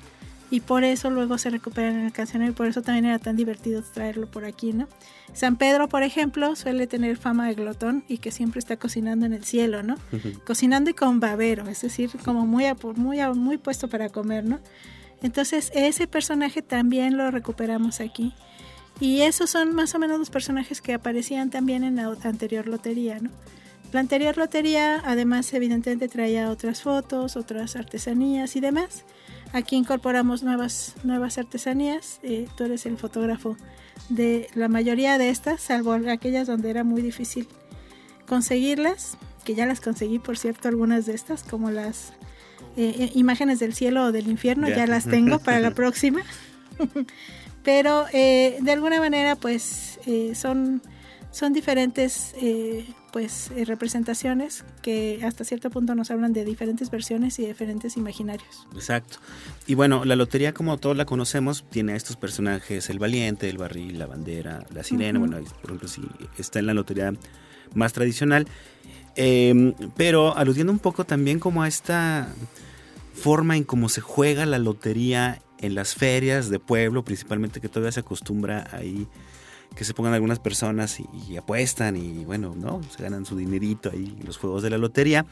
[0.50, 3.34] Y por eso luego se recuperan en el cancionero y por eso también era tan
[3.34, 4.86] divertido traerlo por aquí, ¿no?
[5.32, 9.32] San Pedro, por ejemplo, suele tener fama de glotón y que siempre está cocinando en
[9.32, 9.96] el cielo, ¿no?
[10.46, 14.60] Cocinando y con babero, es decir, como muy, muy, muy puesto para comer, ¿no?
[15.22, 18.32] Entonces ese personaje también lo recuperamos aquí.
[19.00, 23.18] Y esos son más o menos los personajes que aparecían también en la anterior lotería,
[23.18, 23.30] ¿no?
[23.94, 29.04] La anterior lotería además evidentemente traía otras fotos, otras artesanías y demás.
[29.52, 32.18] Aquí incorporamos nuevas, nuevas artesanías.
[32.24, 33.56] Eh, tú eres el fotógrafo
[34.08, 37.46] de la mayoría de estas, salvo aquellas donde era muy difícil
[38.26, 42.14] conseguirlas, que ya las conseguí por cierto algunas de estas, como las
[42.76, 46.24] eh, eh, imágenes del cielo o del infierno, ya las tengo para la próxima.
[47.62, 50.00] Pero de alguna manera pues
[50.34, 50.82] son,
[51.30, 52.34] son diferentes
[53.14, 58.66] pues eh, representaciones que hasta cierto punto nos hablan de diferentes versiones y diferentes imaginarios.
[58.74, 59.18] Exacto.
[59.68, 63.56] Y bueno, la lotería como todos la conocemos tiene a estos personajes, el valiente, el
[63.56, 66.02] barril, la bandera, la sirena, bueno, por ejemplo, si
[66.38, 67.12] está en la lotería
[67.72, 68.48] más tradicional,
[69.14, 72.34] em, pero aludiendo un poco también como a esta
[73.12, 77.92] forma en cómo se juega la lotería en las ferias de pueblo, principalmente que todavía
[77.92, 79.06] se acostumbra ahí
[79.74, 82.80] que se pongan algunas personas y, apuestan y bueno, ¿no?
[82.96, 85.26] Se ganan su dinerito ahí en los juegos de la lotería.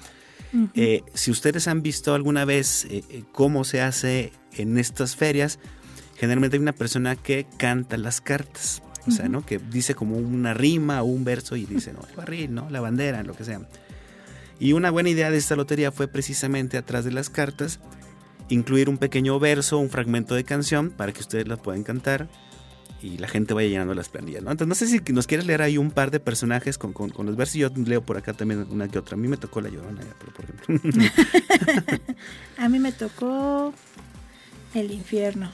[0.74, 5.58] Eh, si ustedes han visto alguna vez eh, eh, cómo se hace en estas ferias,
[6.16, 8.82] generalmente hay una persona que canta las cartas.
[9.06, 9.44] O sea, ¿no?
[9.44, 12.70] Que dice como una rima o un verso y dice, no, el barril, ¿no?
[12.70, 13.60] La bandera, lo que sea.
[14.60, 17.80] Y una buena idea de esta lotería fue precisamente atrás de las cartas
[18.48, 22.28] incluir un pequeño verso, un fragmento de canción para que ustedes la puedan cantar
[23.02, 24.42] y la gente vaya llenando las planillas.
[24.42, 24.50] ¿no?
[24.50, 27.36] Entonces, no sé si nos quieres leer ahí un par de personajes con, con, los
[27.36, 27.56] versos.
[27.56, 29.14] Yo leo por acá también una que otra.
[29.14, 30.02] A mí me tocó la llorona,
[30.34, 31.04] por ejemplo.
[32.58, 33.74] a mí me tocó
[34.74, 35.50] el infierno.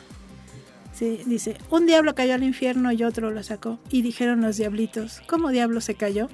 [0.95, 3.79] Sí, dice, un diablo cayó al infierno y otro lo sacó.
[3.91, 6.29] Y dijeron los diablitos, ¿cómo diablo se cayó?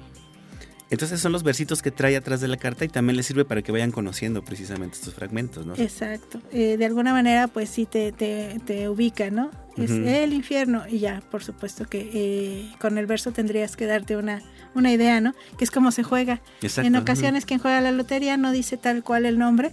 [0.95, 3.61] Entonces son los versitos que trae atrás de la carta y también les sirve para
[3.61, 5.75] que vayan conociendo precisamente estos fragmentos, ¿no?
[5.75, 6.41] Exacto.
[6.51, 9.51] Eh, de alguna manera, pues sí te, te, te ubica, ¿no?
[9.77, 14.15] Es el infierno y ya, por supuesto que eh, con el verso tendrías que darte
[14.15, 14.41] una,
[14.73, 15.33] una idea, ¿no?
[15.57, 16.41] Que es como se juega.
[16.61, 19.71] Exacto, En ocasiones quien juega la lotería no dice tal cual el nombre,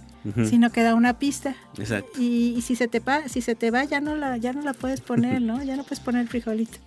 [0.49, 1.55] sino que da una pista.
[1.77, 2.19] Exacto.
[2.19, 4.61] Y, y si se te pa- si se te va ya no la ya no
[4.61, 5.63] la puedes poner, ¿no?
[5.63, 6.79] Ya no puedes poner el frijolito.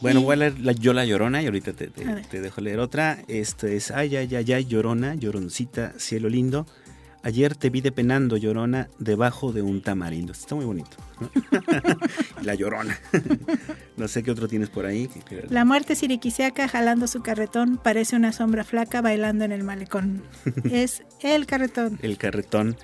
[0.00, 2.60] Bueno, Y- voy a leer la, yo la llorona y ahorita te, te- te dejo
[2.60, 3.18] leer otra.
[3.28, 6.66] Esto es, ay, ay, ay, ay, llorona, lloroncita, cielo lindo.
[7.22, 10.30] Ayer te vi depenando, llorona, debajo de un tamarindo.
[10.32, 10.96] Está muy bonito.
[11.20, 11.28] ¿no?
[12.42, 12.96] la llorona.
[13.96, 15.08] no sé qué otro tienes por ahí.
[15.48, 20.22] La muerte siriquisiaca jalando su carretón parece una sombra flaca bailando en el malecón.
[20.70, 21.98] es el carretón.
[22.00, 22.76] El carretón.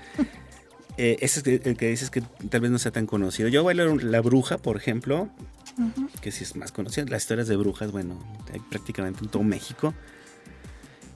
[0.98, 3.48] Eh, ese es el que dices que tal vez no sea tan conocido.
[3.48, 5.28] Yo voy a leer un- La Bruja, por ejemplo,
[6.20, 7.06] que sí es más conocida.
[7.08, 8.18] Las historias de brujas, bueno,
[8.52, 9.94] hay prácticamente en todo México.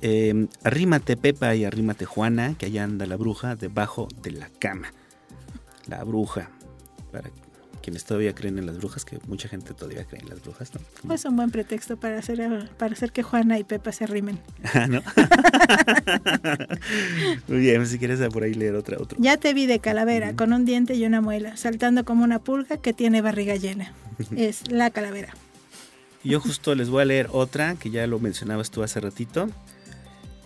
[0.02, 4.92] Eh, arrímate Pepa y arrímate Juana, que allá anda la bruja debajo de la cama.
[5.86, 6.50] La bruja.
[7.12, 7.30] Para
[7.86, 10.80] quienes todavía creen en las brujas, que mucha gente todavía cree en las brujas, ¿no?
[11.06, 14.40] Pues un buen pretexto para hacer para hacer que Juana y Pepa se arrimen.
[14.74, 15.00] Ah, ¿no?
[17.48, 19.16] Muy bien, si quieres por ahí leer otra, otro.
[19.20, 22.78] Ya te vi de calavera, con un diente y una muela, saltando como una pulga
[22.78, 23.92] que tiene barriga llena.
[24.34, 25.32] Es la calavera.
[26.24, 29.48] Yo justo les voy a leer otra que ya lo mencionabas tú hace ratito,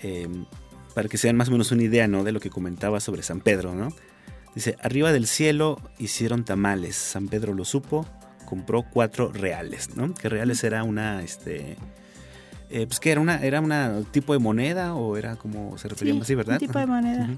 [0.03, 0.29] eh,
[0.95, 2.23] para que se den más o menos una idea, ¿no?
[2.23, 3.95] De lo que comentaba sobre San Pedro, ¿no?
[4.55, 8.07] Dice, arriba del cielo hicieron tamales, San Pedro lo supo,
[8.47, 10.13] compró cuatro reales, ¿no?
[10.13, 11.77] Que reales era una, este,
[12.69, 16.15] eh, pues que era una, era una tipo de moneda o era como se refería
[16.15, 16.55] Sí, así, ¿verdad?
[16.55, 17.31] un tipo de moneda.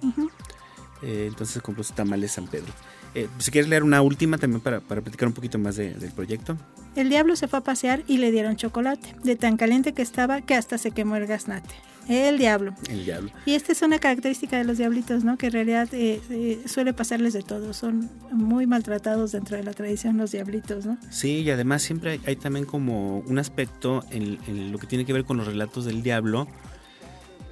[1.03, 2.73] Eh, entonces compró sus tamales San Pedro.
[3.15, 6.11] Eh, si quieres leer una última también para, para platicar un poquito más de- del
[6.13, 6.57] proyecto.
[6.97, 10.41] El diablo se fue a pasear y le dieron chocolate, de tan caliente que estaba
[10.41, 11.75] que hasta se quemó el gaznate.
[12.09, 12.75] El diablo.
[12.89, 13.31] El diablo.
[13.47, 15.39] Y esta es una característica de los diablitos, ¿no?
[15.39, 17.73] Que en realidad eh, eh, suele pasarles de todo.
[17.75, 20.99] Son muy maltratados dentro de la tradición los diablitos, ¿no?
[21.11, 25.05] Sí, y además siempre hay, hay también como un aspecto en, en lo que tiene
[25.05, 26.49] que ver con los relatos del diablo,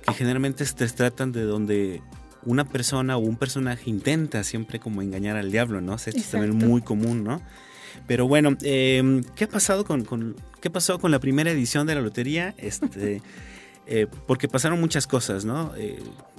[0.07, 2.03] que generalmente se tratan de donde
[2.45, 5.95] una persona o un personaje intenta siempre como engañar al diablo, ¿no?
[5.95, 7.41] Esto es también muy común, ¿no?
[8.07, 11.95] Pero bueno, eh, ¿qué ha pasado con, con- qué pasó con la primera edición de
[11.97, 12.55] la lotería?
[12.57, 13.21] Este,
[13.87, 15.73] eh, porque pasaron muchas cosas, ¿no?
[15.77, 15.99] Eh,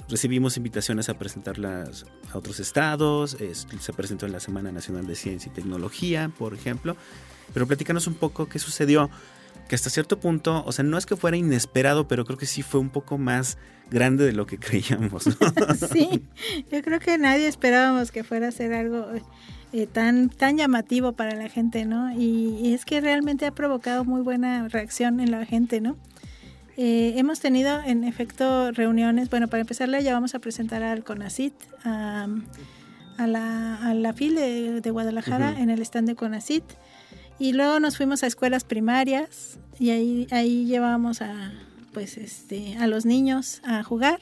[0.10, 5.16] recibimos invitaciones a presentarlas a otros estados, es- se presentó en la Semana Nacional de
[5.16, 6.95] Ciencia y Tecnología, por ejemplo.
[7.54, 9.10] Pero platícanos un poco qué sucedió,
[9.72, 12.61] que hasta cierto punto, o sea, no es que fuera inesperado, pero creo que sí
[12.61, 13.57] fue un poco más
[13.89, 15.34] grande de lo que creíamos, ¿no?
[15.93, 16.24] Sí,
[16.69, 19.07] yo creo que nadie esperábamos que fuera a ser algo
[19.72, 22.11] eh, tan, tan llamativo para la gente, ¿no?
[22.11, 25.95] Y, y es que realmente ha provocado muy buena reacción en la gente, ¿no?
[26.76, 31.53] Eh, hemos tenido en efecto reuniones, bueno, para empezar ya vamos a presentar al CONACIT,
[31.86, 32.28] a,
[33.17, 36.65] a la, a la FIL de, de Guadalajara en el stand de CONACIT.
[37.41, 41.51] Y luego nos fuimos a escuelas primarias y ahí, ahí llevábamos a,
[41.91, 44.19] pues, este, a los niños a jugar.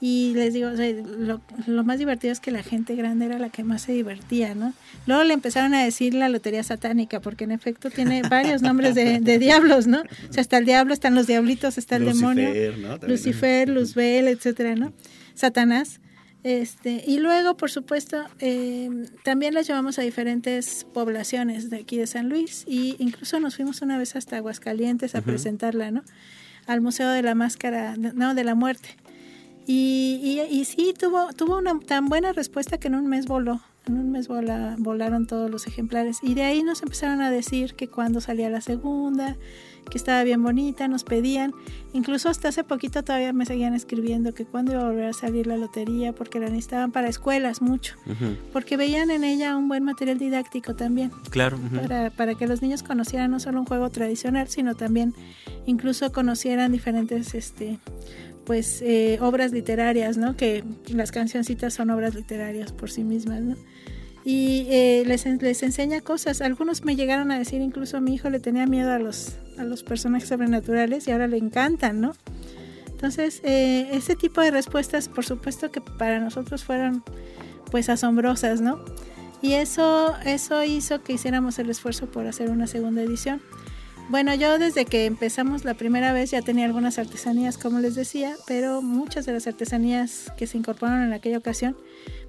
[0.00, 3.38] Y les digo, o sea, lo, lo más divertido es que la gente grande era
[3.38, 4.72] la que más se divertía, ¿no?
[5.06, 9.20] Luego le empezaron a decir la lotería satánica, porque en efecto tiene varios nombres de,
[9.20, 10.00] de diablos, ¿no?
[10.00, 12.48] O sea, está el diablo, están los diablitos, está el demonio.
[12.48, 12.96] Lucifer, ¿no?
[13.06, 14.94] Lucifer, Luzbel, etcétera, ¿no?
[15.34, 16.00] Satanás.
[16.44, 18.88] Este, y luego, por supuesto, eh,
[19.24, 23.82] también las llevamos a diferentes poblaciones de aquí de San Luis y incluso nos fuimos
[23.82, 26.02] una vez hasta Aguascalientes a presentarla, ¿no?
[26.66, 28.90] Al Museo de la Máscara, no, de la Muerte.
[29.66, 33.60] Y, y, y sí, tuvo, tuvo una tan buena respuesta que en un mes voló.
[33.88, 36.18] En un mes vola- volaron todos los ejemplares.
[36.22, 39.36] Y de ahí nos empezaron a decir que cuando salía la segunda,
[39.90, 41.52] que estaba bien bonita, nos pedían.
[41.94, 45.46] Incluso hasta hace poquito todavía me seguían escribiendo que cuando iba a volver a salir
[45.46, 47.94] la lotería, porque la necesitaban para escuelas mucho.
[48.52, 51.58] Porque veían en ella un buen material didáctico también Claro.
[51.80, 55.14] para, para que los niños conocieran no solo un juego tradicional, sino también
[55.64, 57.78] incluso conocieran diferentes este
[58.48, 60.34] pues eh, obras literarias, ¿no?
[60.34, 63.56] Que las cancioncitas son obras literarias por sí mismas, ¿no?
[64.24, 66.40] Y eh, les, les enseña cosas.
[66.40, 69.64] Algunos me llegaron a decir, incluso a mi hijo le tenía miedo a los, a
[69.64, 72.14] los personajes sobrenaturales y ahora le encantan, ¿no?
[72.86, 77.04] Entonces, eh, tipo de respuestas, por supuesto que para nosotros fueron
[77.70, 78.82] pues asombrosas, ¿no?
[79.42, 83.42] Y eso, eso hizo que hiciéramos el esfuerzo por hacer una segunda edición.
[84.08, 88.36] Bueno, yo desde que empezamos la primera vez ya tenía algunas artesanías, como les decía,
[88.46, 91.76] pero muchas de las artesanías que se incorporaron en aquella ocasión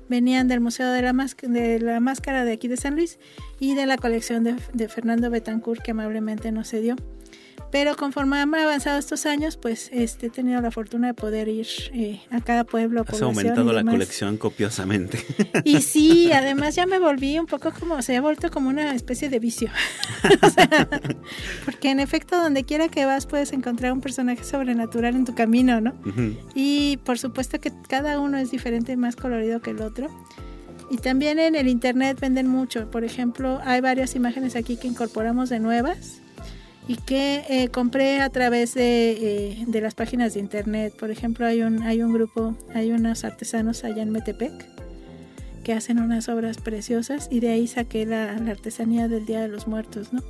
[0.10, 3.18] venían del Museo de la, de la Máscara de aquí de San Luis
[3.62, 6.98] y de la colección de, de Fernando Betancourt que amablemente nos cedió.
[7.72, 11.68] Pero conforme han avanzado estos años, pues este, he tenido la fortuna de poder ir
[11.94, 13.06] eh, a cada pueblo.
[13.08, 15.20] Has aumentado la colección copiosamente.
[15.64, 19.30] Y sí, además ya me volví un poco como, se ha vuelto como una especie
[19.30, 19.70] de vicio.
[21.66, 25.82] porque en efecto, donde quiera que vas puedes encontrar un personaje sobrenatural en tu camino,
[25.82, 25.94] ¿no?
[26.56, 30.10] Y por supuesto que cada uno es diferente y más colorido que el otro.
[30.90, 32.90] Y también en el internet venden mucho.
[32.90, 36.22] Por ejemplo, hay varias imágenes aquí que incorporamos de nuevas
[36.90, 40.92] y que eh, compré a través eh, de, las páginas de internet.
[41.00, 44.52] Por ejemplo, hay un, hay un grupo, hay unos artesanos allá en Metepec
[45.64, 49.68] que hacen unas obras preciosas y de ahí saqué la, artesanía del Día de los
[49.68, 50.24] Muertos, ¿no?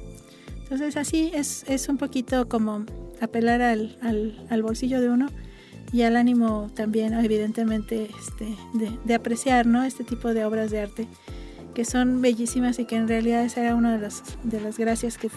[0.64, 2.84] Entonces así es, es un poquito como
[3.22, 3.98] apelar al,
[4.50, 5.30] al, bolsillo de uno
[5.94, 9.86] y al ánimo también, evidentemente, este, de, de apreciar ¿no?
[9.86, 11.08] este tipo de obras de arte
[11.80, 15.18] que son bellísimas y que en realidad esa era una de las, de las gracias
[15.18, 15.30] que,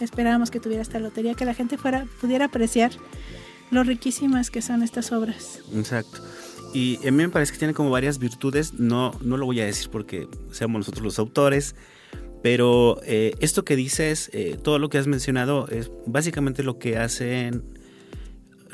[0.00, 2.90] esperábamos que tuviera esta lotería, que la gente fuera, pudiera apreciar
[3.70, 5.60] lo riquísimas que son estas obras.
[5.74, 6.22] Exacto.
[6.72, 9.66] Y a mí me parece que tiene como varias virtudes, no, no lo voy a
[9.66, 11.76] decir porque seamos nosotros los autores,
[12.42, 16.96] pero eh, esto que dices, eh, todo lo que has mencionado, es básicamente lo que
[16.96, 17.62] hacen,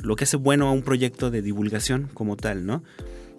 [0.00, 2.84] lo que hace bueno a un proyecto de divulgación como tal, ¿no?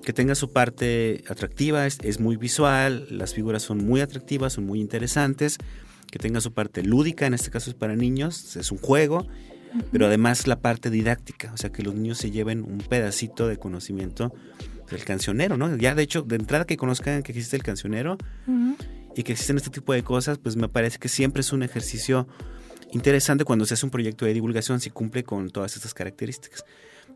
[0.04, 4.80] Que tenga su parte atractiva, es, muy visual, las figuras son muy atractivas, son muy
[4.82, 5.58] interesantes,
[6.10, 9.28] que tenga su parte lúdica, en este caso es para niños, es un juego,
[9.92, 13.58] pero además la parte didáctica, o sea, que los niños se lleven un pedacito de
[13.58, 14.34] conocimiento
[14.90, 15.76] del cancionero, ¿no?
[15.78, 18.18] Ya de hecho, de entrada que conozcan que existe el cancionero
[19.16, 22.28] y que existen este tipo de cosas, pues me parece que siempre es un ejercicio
[22.92, 26.66] interesante cuando se hace un proyecto de divulgación si cumple con todas estas características.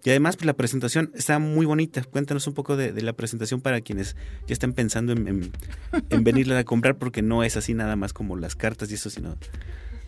[0.05, 2.03] Y además, pues, la presentación está muy bonita.
[2.03, 4.15] Cuéntanos un poco de, la presentación para quienes
[4.47, 5.51] ya están pensando en,
[6.11, 9.09] en, venirla a comprar, porque no es así nada más como las cartas y eso,
[9.09, 9.35] sino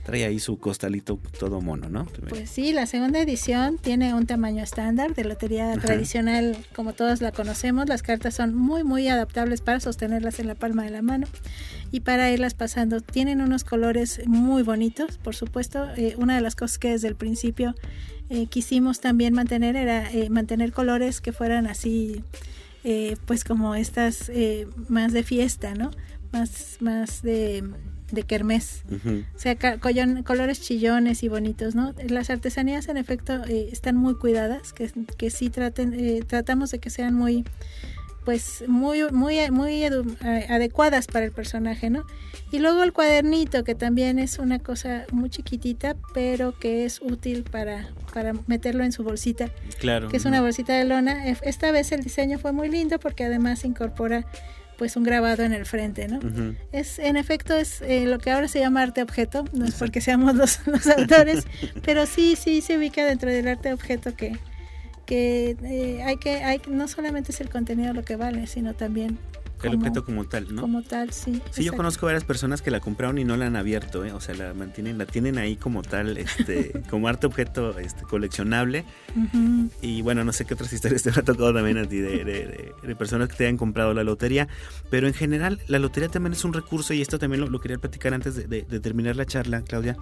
[0.05, 2.05] trae ahí su costalito todo mono, ¿no?
[2.29, 7.31] Pues sí, la segunda edición tiene un tamaño estándar de lotería tradicional, como todos la
[7.31, 7.89] conocemos.
[7.89, 11.27] Las cartas son muy, muy adaptables para sostenerlas en la palma de la mano
[11.91, 13.01] y para irlas pasando.
[13.01, 15.87] Tienen unos colores muy bonitos, por supuesto.
[15.97, 17.73] Eh, una de las cosas que desde el principio
[18.29, 22.23] eh, quisimos también mantener era eh, mantener colores que fueran así,
[23.25, 24.31] pues como estas
[24.87, 25.91] más de fiesta, ¿no?
[26.31, 27.63] Más, más de
[28.11, 28.83] de kermés.
[29.35, 29.57] O sea,
[30.23, 31.93] colores chillones y bonitos, ¿no?
[32.07, 36.79] Las artesanías, en efecto, eh, están muy cuidadas, que, que sí traten, eh, tratamos de
[36.79, 37.43] que sean muy,
[38.27, 42.05] pues, muy, muy, muy adecuadas para el personaje, ¿no?
[42.51, 47.45] Y luego el cuadernito, que también es una cosa muy chiquitita, pero que es útil
[47.49, 49.49] para, para meterlo en su bolsita.
[49.79, 50.09] Claro.
[50.09, 51.25] Que es una bolsita de lona.
[51.25, 54.25] Esta vez el diseño fue muy lindo porque además incorpora
[54.77, 56.19] pues un grabado en el frente, ¿no?
[56.73, 60.01] Es en efecto es eh, lo que ahora se llama arte objeto, no es porque
[60.01, 61.47] seamos los, los autores,
[61.81, 64.37] pero sí sí se ubica dentro del arte objeto que
[65.07, 69.17] que eh, hay que hay no solamente es el contenido lo que vale, sino también
[69.63, 70.61] el objeto como tal, ¿no?
[70.61, 71.41] Como tal, sí.
[71.51, 74.11] Sí, yo conozco varias personas que la compraron y no la han abierto, ¿eh?
[74.11, 78.85] o sea, la mantienen, la tienen ahí como tal, este, como arte objeto este, coleccionable.
[79.81, 83.29] Y bueno, no sé qué otras historias te ha tocado también a ti de, personas
[83.29, 84.47] que te hayan comprado la lotería,
[84.89, 88.13] pero en general la lotería también es un recurso y esto también lo, quería platicar
[88.13, 89.97] antes de, terminar la charla, Claudia.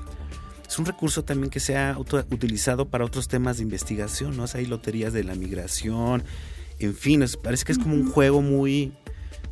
[0.67, 4.43] Es un recurso también que se ha utilizado para otros temas de investigación, ¿no?
[4.43, 6.23] O sea, hay loterías de la migración,
[6.79, 8.93] en fin, parece que es como un juego muy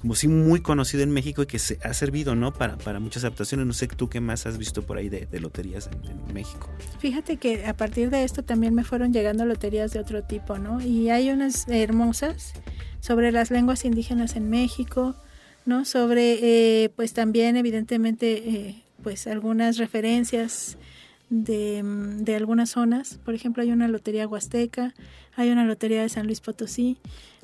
[0.03, 2.51] como sí muy conocido en México y que se ha servido, ¿no?
[2.51, 3.65] Para, para muchas adaptaciones.
[3.65, 6.69] No sé tú qué más has visto por ahí de, loterías en, México.
[6.99, 10.81] Fíjate que a partir de esto también me fueron llegando loterías de otro tipo, ¿no?
[10.81, 12.51] Y hay unas hermosas
[12.99, 15.15] sobre las lenguas indígenas en México,
[15.65, 15.85] ¿no?
[15.85, 20.77] Sobre, eh, pues también evidentemente, eh, pues algunas referencias
[21.41, 23.19] de, algunas zonas.
[23.25, 24.93] Por ejemplo, hay una lotería huasteca,
[25.35, 26.97] hay una lotería de San Luis Potosí.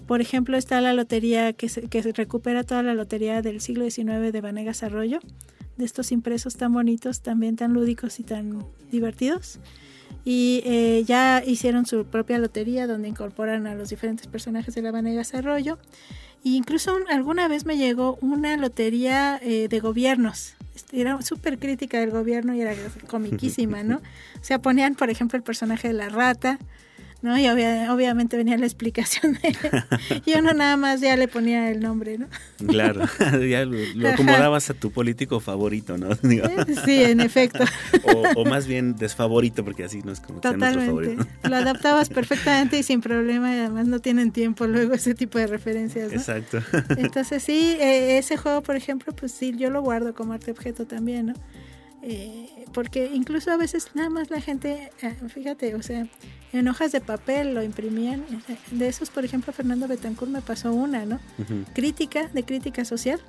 [0.08, 4.42] Por ejemplo, está la lotería que que recupera toda la lotería del siglo XIX de
[4.42, 5.20] Vanegas Arroyo,
[5.78, 9.60] de estos impresos tan bonitos, también tan lúdicos y tan divertidos.
[10.26, 14.92] Y eh, ya hicieron su propia lotería donde incorporan a los diferentes personajes de la
[14.92, 15.80] Vanegas Arroyo.
[16.46, 20.56] E incluso alguna vez me llegó una lotería eh, de gobiernos
[20.92, 22.74] era súper crítica del gobierno y era
[23.08, 23.98] comiquísima, ¿no?
[23.98, 26.60] O sea, ponían, por ejemplo, el personaje de la rata,
[27.22, 27.38] ¿no?
[27.38, 29.56] Y obviamente venía la explicación de
[30.26, 32.28] y uno nada más ya le ponía el nombre, ¿no?
[32.66, 33.06] Claro,
[33.50, 36.10] ya lo, acomodabas a tu político favorito, ¿no?
[36.86, 37.64] sí, en efecto.
[38.36, 41.26] O, más bien desfavorito, porque así no es como que nuestro favorito.
[41.44, 45.48] Lo adaptabas perfectamente y sin problema, y además no tienen tiempo luego ese tipo de
[45.48, 46.18] referencias, ¿no?
[46.18, 46.60] Exacto.
[46.98, 50.86] Entonces sí, eh, ese juego, por ejemplo, pues sí, yo lo guardo como arte objeto
[50.86, 51.34] también, ¿no?
[52.02, 56.08] Eh, porque incluso a veces nada más la gente, eh, fíjate, o sea,
[56.54, 58.24] en hojas de papel lo imprimían.
[58.72, 61.20] De esos, por ejemplo, Fernando Betancourt me pasó una, ¿no?
[61.74, 63.20] Crítica, de crítica social,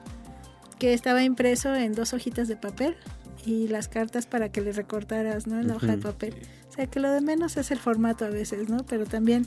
[0.79, 2.97] que estaba impreso en dos hojitas de papel
[3.45, 5.59] y las cartas para que le recortaras, ¿no?
[5.59, 6.35] En la hoja de papel.
[6.69, 8.85] O sea, que lo de menos es el formato a veces, ¿no?
[8.87, 9.47] Pero también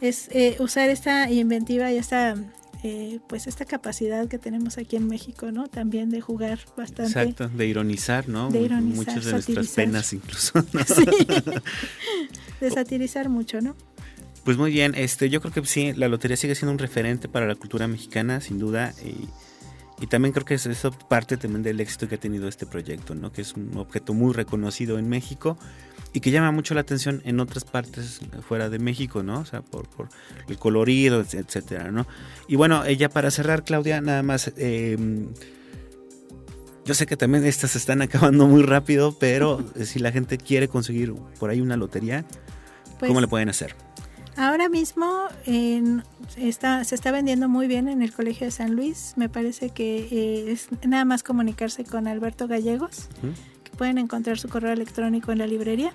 [0.00, 2.36] es eh, usar esta inventiva y esta
[2.84, 5.68] eh, pues esta capacidad que tenemos aquí en México, ¿no?
[5.68, 7.20] También de jugar bastante.
[7.20, 8.50] Exacto, de ironizar, ¿no?
[8.50, 10.64] De ironizar, Muchas de nuestras penas incluso.
[10.86, 11.04] Sí.
[12.60, 13.76] de satirizar mucho, ¿no?
[14.44, 17.46] Pues muy bien, este, yo creo que sí, la lotería sigue siendo un referente para
[17.46, 19.28] la cultura mexicana, sin duda, y,
[20.02, 23.14] y también creo que es eso parte también del éxito que ha tenido este proyecto,
[23.14, 23.32] ¿no?
[23.32, 25.56] Que es un objeto muy reconocido en México
[26.12, 29.40] y que llama mucho la atención en otras partes fuera de México, ¿no?
[29.40, 30.08] O sea, por, por
[30.48, 32.06] el colorido, etcétera, ¿no?
[32.48, 34.52] Y bueno, ella para cerrar, Claudia, nada más.
[34.56, 35.28] Em,
[36.84, 40.68] yo sé que también estas se están acabando muy rápido, pero si la gente quiere
[40.68, 42.24] conseguir por ahí una lotería,
[43.00, 43.74] ¿cómo le pues pueden hacer?
[44.36, 45.24] Ahora mismo
[46.36, 49.12] está, se está vendiendo muy bien en el Colegio de San Luis.
[49.16, 53.08] Me parece que eh, es nada más comunicarse con Alberto Gallegos
[53.76, 55.92] pueden encontrar su correo electrónico en la librería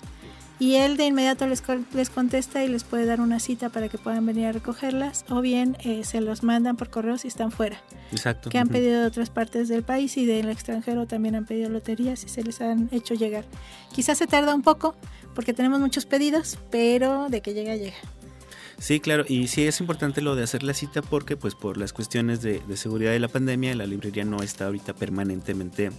[0.59, 1.61] y él de inmediato les,
[1.93, 5.41] les contesta y les puede dar una cita para que puedan venir a recogerlas o
[5.41, 7.79] bien eh, se los mandan por correo si están fuera.
[8.11, 8.49] Exacto.
[8.49, 12.23] Que han pedido de otras partes del país y del extranjero también han pedido loterías
[12.23, 13.45] y se les han hecho llegar.
[13.93, 14.95] Quizás se tarda un poco
[15.35, 17.97] porque tenemos muchos pedidos, pero de que llega, llega.
[18.79, 21.93] Sí, claro, y sí es importante lo de hacer la cita porque pues por las
[21.93, 25.91] cuestiones de, de seguridad de la pandemia la librería no está ahorita permanentemente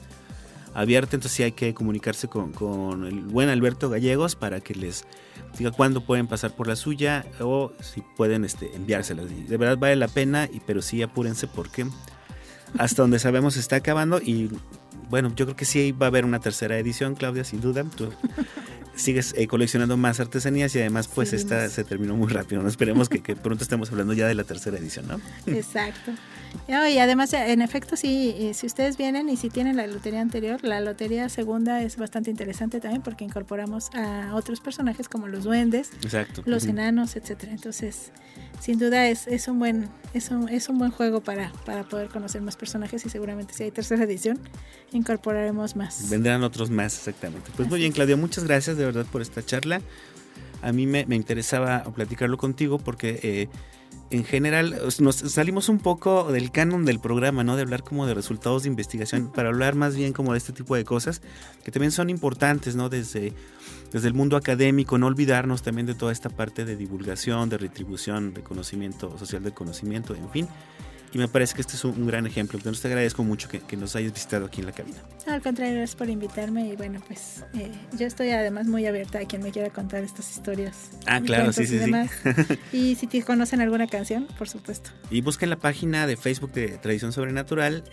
[0.74, 5.04] abierta, entonces sí hay que comunicarse con, el buen Alberto Gallegos para que les
[5.58, 9.26] diga cuándo pueden pasar por la suya o si pueden este, enviárselas.
[9.48, 11.86] De verdad vale la pena, y, pero sí apúrense porque
[12.78, 14.50] hasta donde sabemos está acabando y
[15.08, 17.84] bueno, yo creo que sí va a haber una tercera edición, Claudia, sin duda.
[17.96, 18.10] Tú
[18.98, 22.62] sigues eh, coleccionando más artesanías y además pues esta se terminó muy rápido.
[22.62, 22.68] ¿no?
[22.68, 25.20] Esperemos que, que, pronto estemos hablando ya de la tercera edición, ¿no?
[25.46, 26.12] Exacto.
[26.68, 30.80] y además, en efecto, sí, si ustedes vienen y si tienen la lotería anterior, la
[30.80, 35.90] lotería segunda es bastante interesante también porque incorporamos a otros personajes como los duendes,
[36.44, 37.52] los enanos, etcétera.
[37.52, 38.12] Entonces,
[38.60, 42.08] sin duda es, es un buen es un, es un buen juego para, para poder
[42.08, 44.38] conocer más personajes y seguramente si hay tercera edición
[44.92, 46.08] incorporaremos más.
[46.08, 47.50] Vendrán otros más, exactamente.
[47.56, 49.82] Pues muy bien, Claudia, muchas gracias de verdad por esta charla.
[50.62, 53.48] A mí me, me interesaba platicarlo contigo porque eh,
[54.10, 57.56] en general nos salimos un poco del canon del programa, ¿no?
[57.56, 60.74] De hablar como de resultados de investigación, para hablar más bien como de este tipo
[60.76, 61.20] de cosas
[61.64, 62.88] que también son importantes, ¿no?
[62.88, 63.34] Desde,
[63.92, 68.32] desde el mundo académico, no olvidarnos también de toda esta parte de divulgación, de retribución,
[68.32, 70.48] de conocimiento social del conocimiento, en fin.
[71.12, 72.58] Y me parece que este es un, gran ejemplo.
[72.58, 74.98] Entonces te agradezco mucho que, nos hayas visitado aquí en la cabina.
[75.26, 76.68] Al contrario, gracias por invitarme.
[76.68, 80.30] Y bueno, pues eh, yo estoy además muy abierta a quien me quiera contar estas
[80.30, 80.90] historias.
[81.06, 81.92] Ah, claro, sí, sí, sí.
[82.72, 84.90] y si te conocen alguna canción, por supuesto.
[85.10, 87.84] Y busquen la página de Facebook de Tradición Sobrenatural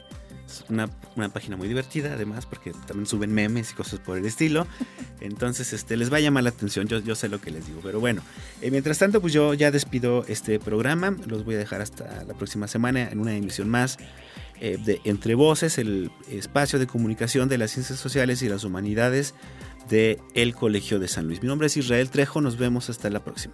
[0.69, 4.67] una, una, página muy divertida, además, porque también suben memes y cosas por el estilo.
[5.21, 7.81] Entonces, este, les va a llamar la atención, yo, yo sé lo que les digo.
[7.83, 8.21] Pero bueno,
[8.61, 11.15] eh, mientras tanto, pues yo ya despido este programa.
[11.25, 13.97] Los voy a dejar hasta la próxima semana en una emisión más
[14.61, 19.33] eh, de Entre Voces, el espacio de comunicación de las ciencias sociales y las humanidades
[19.89, 20.19] de
[20.57, 21.41] Colegio de San Luis.
[21.41, 23.53] Mi nombre es Israel Trejo, nos vemos hasta la próxima.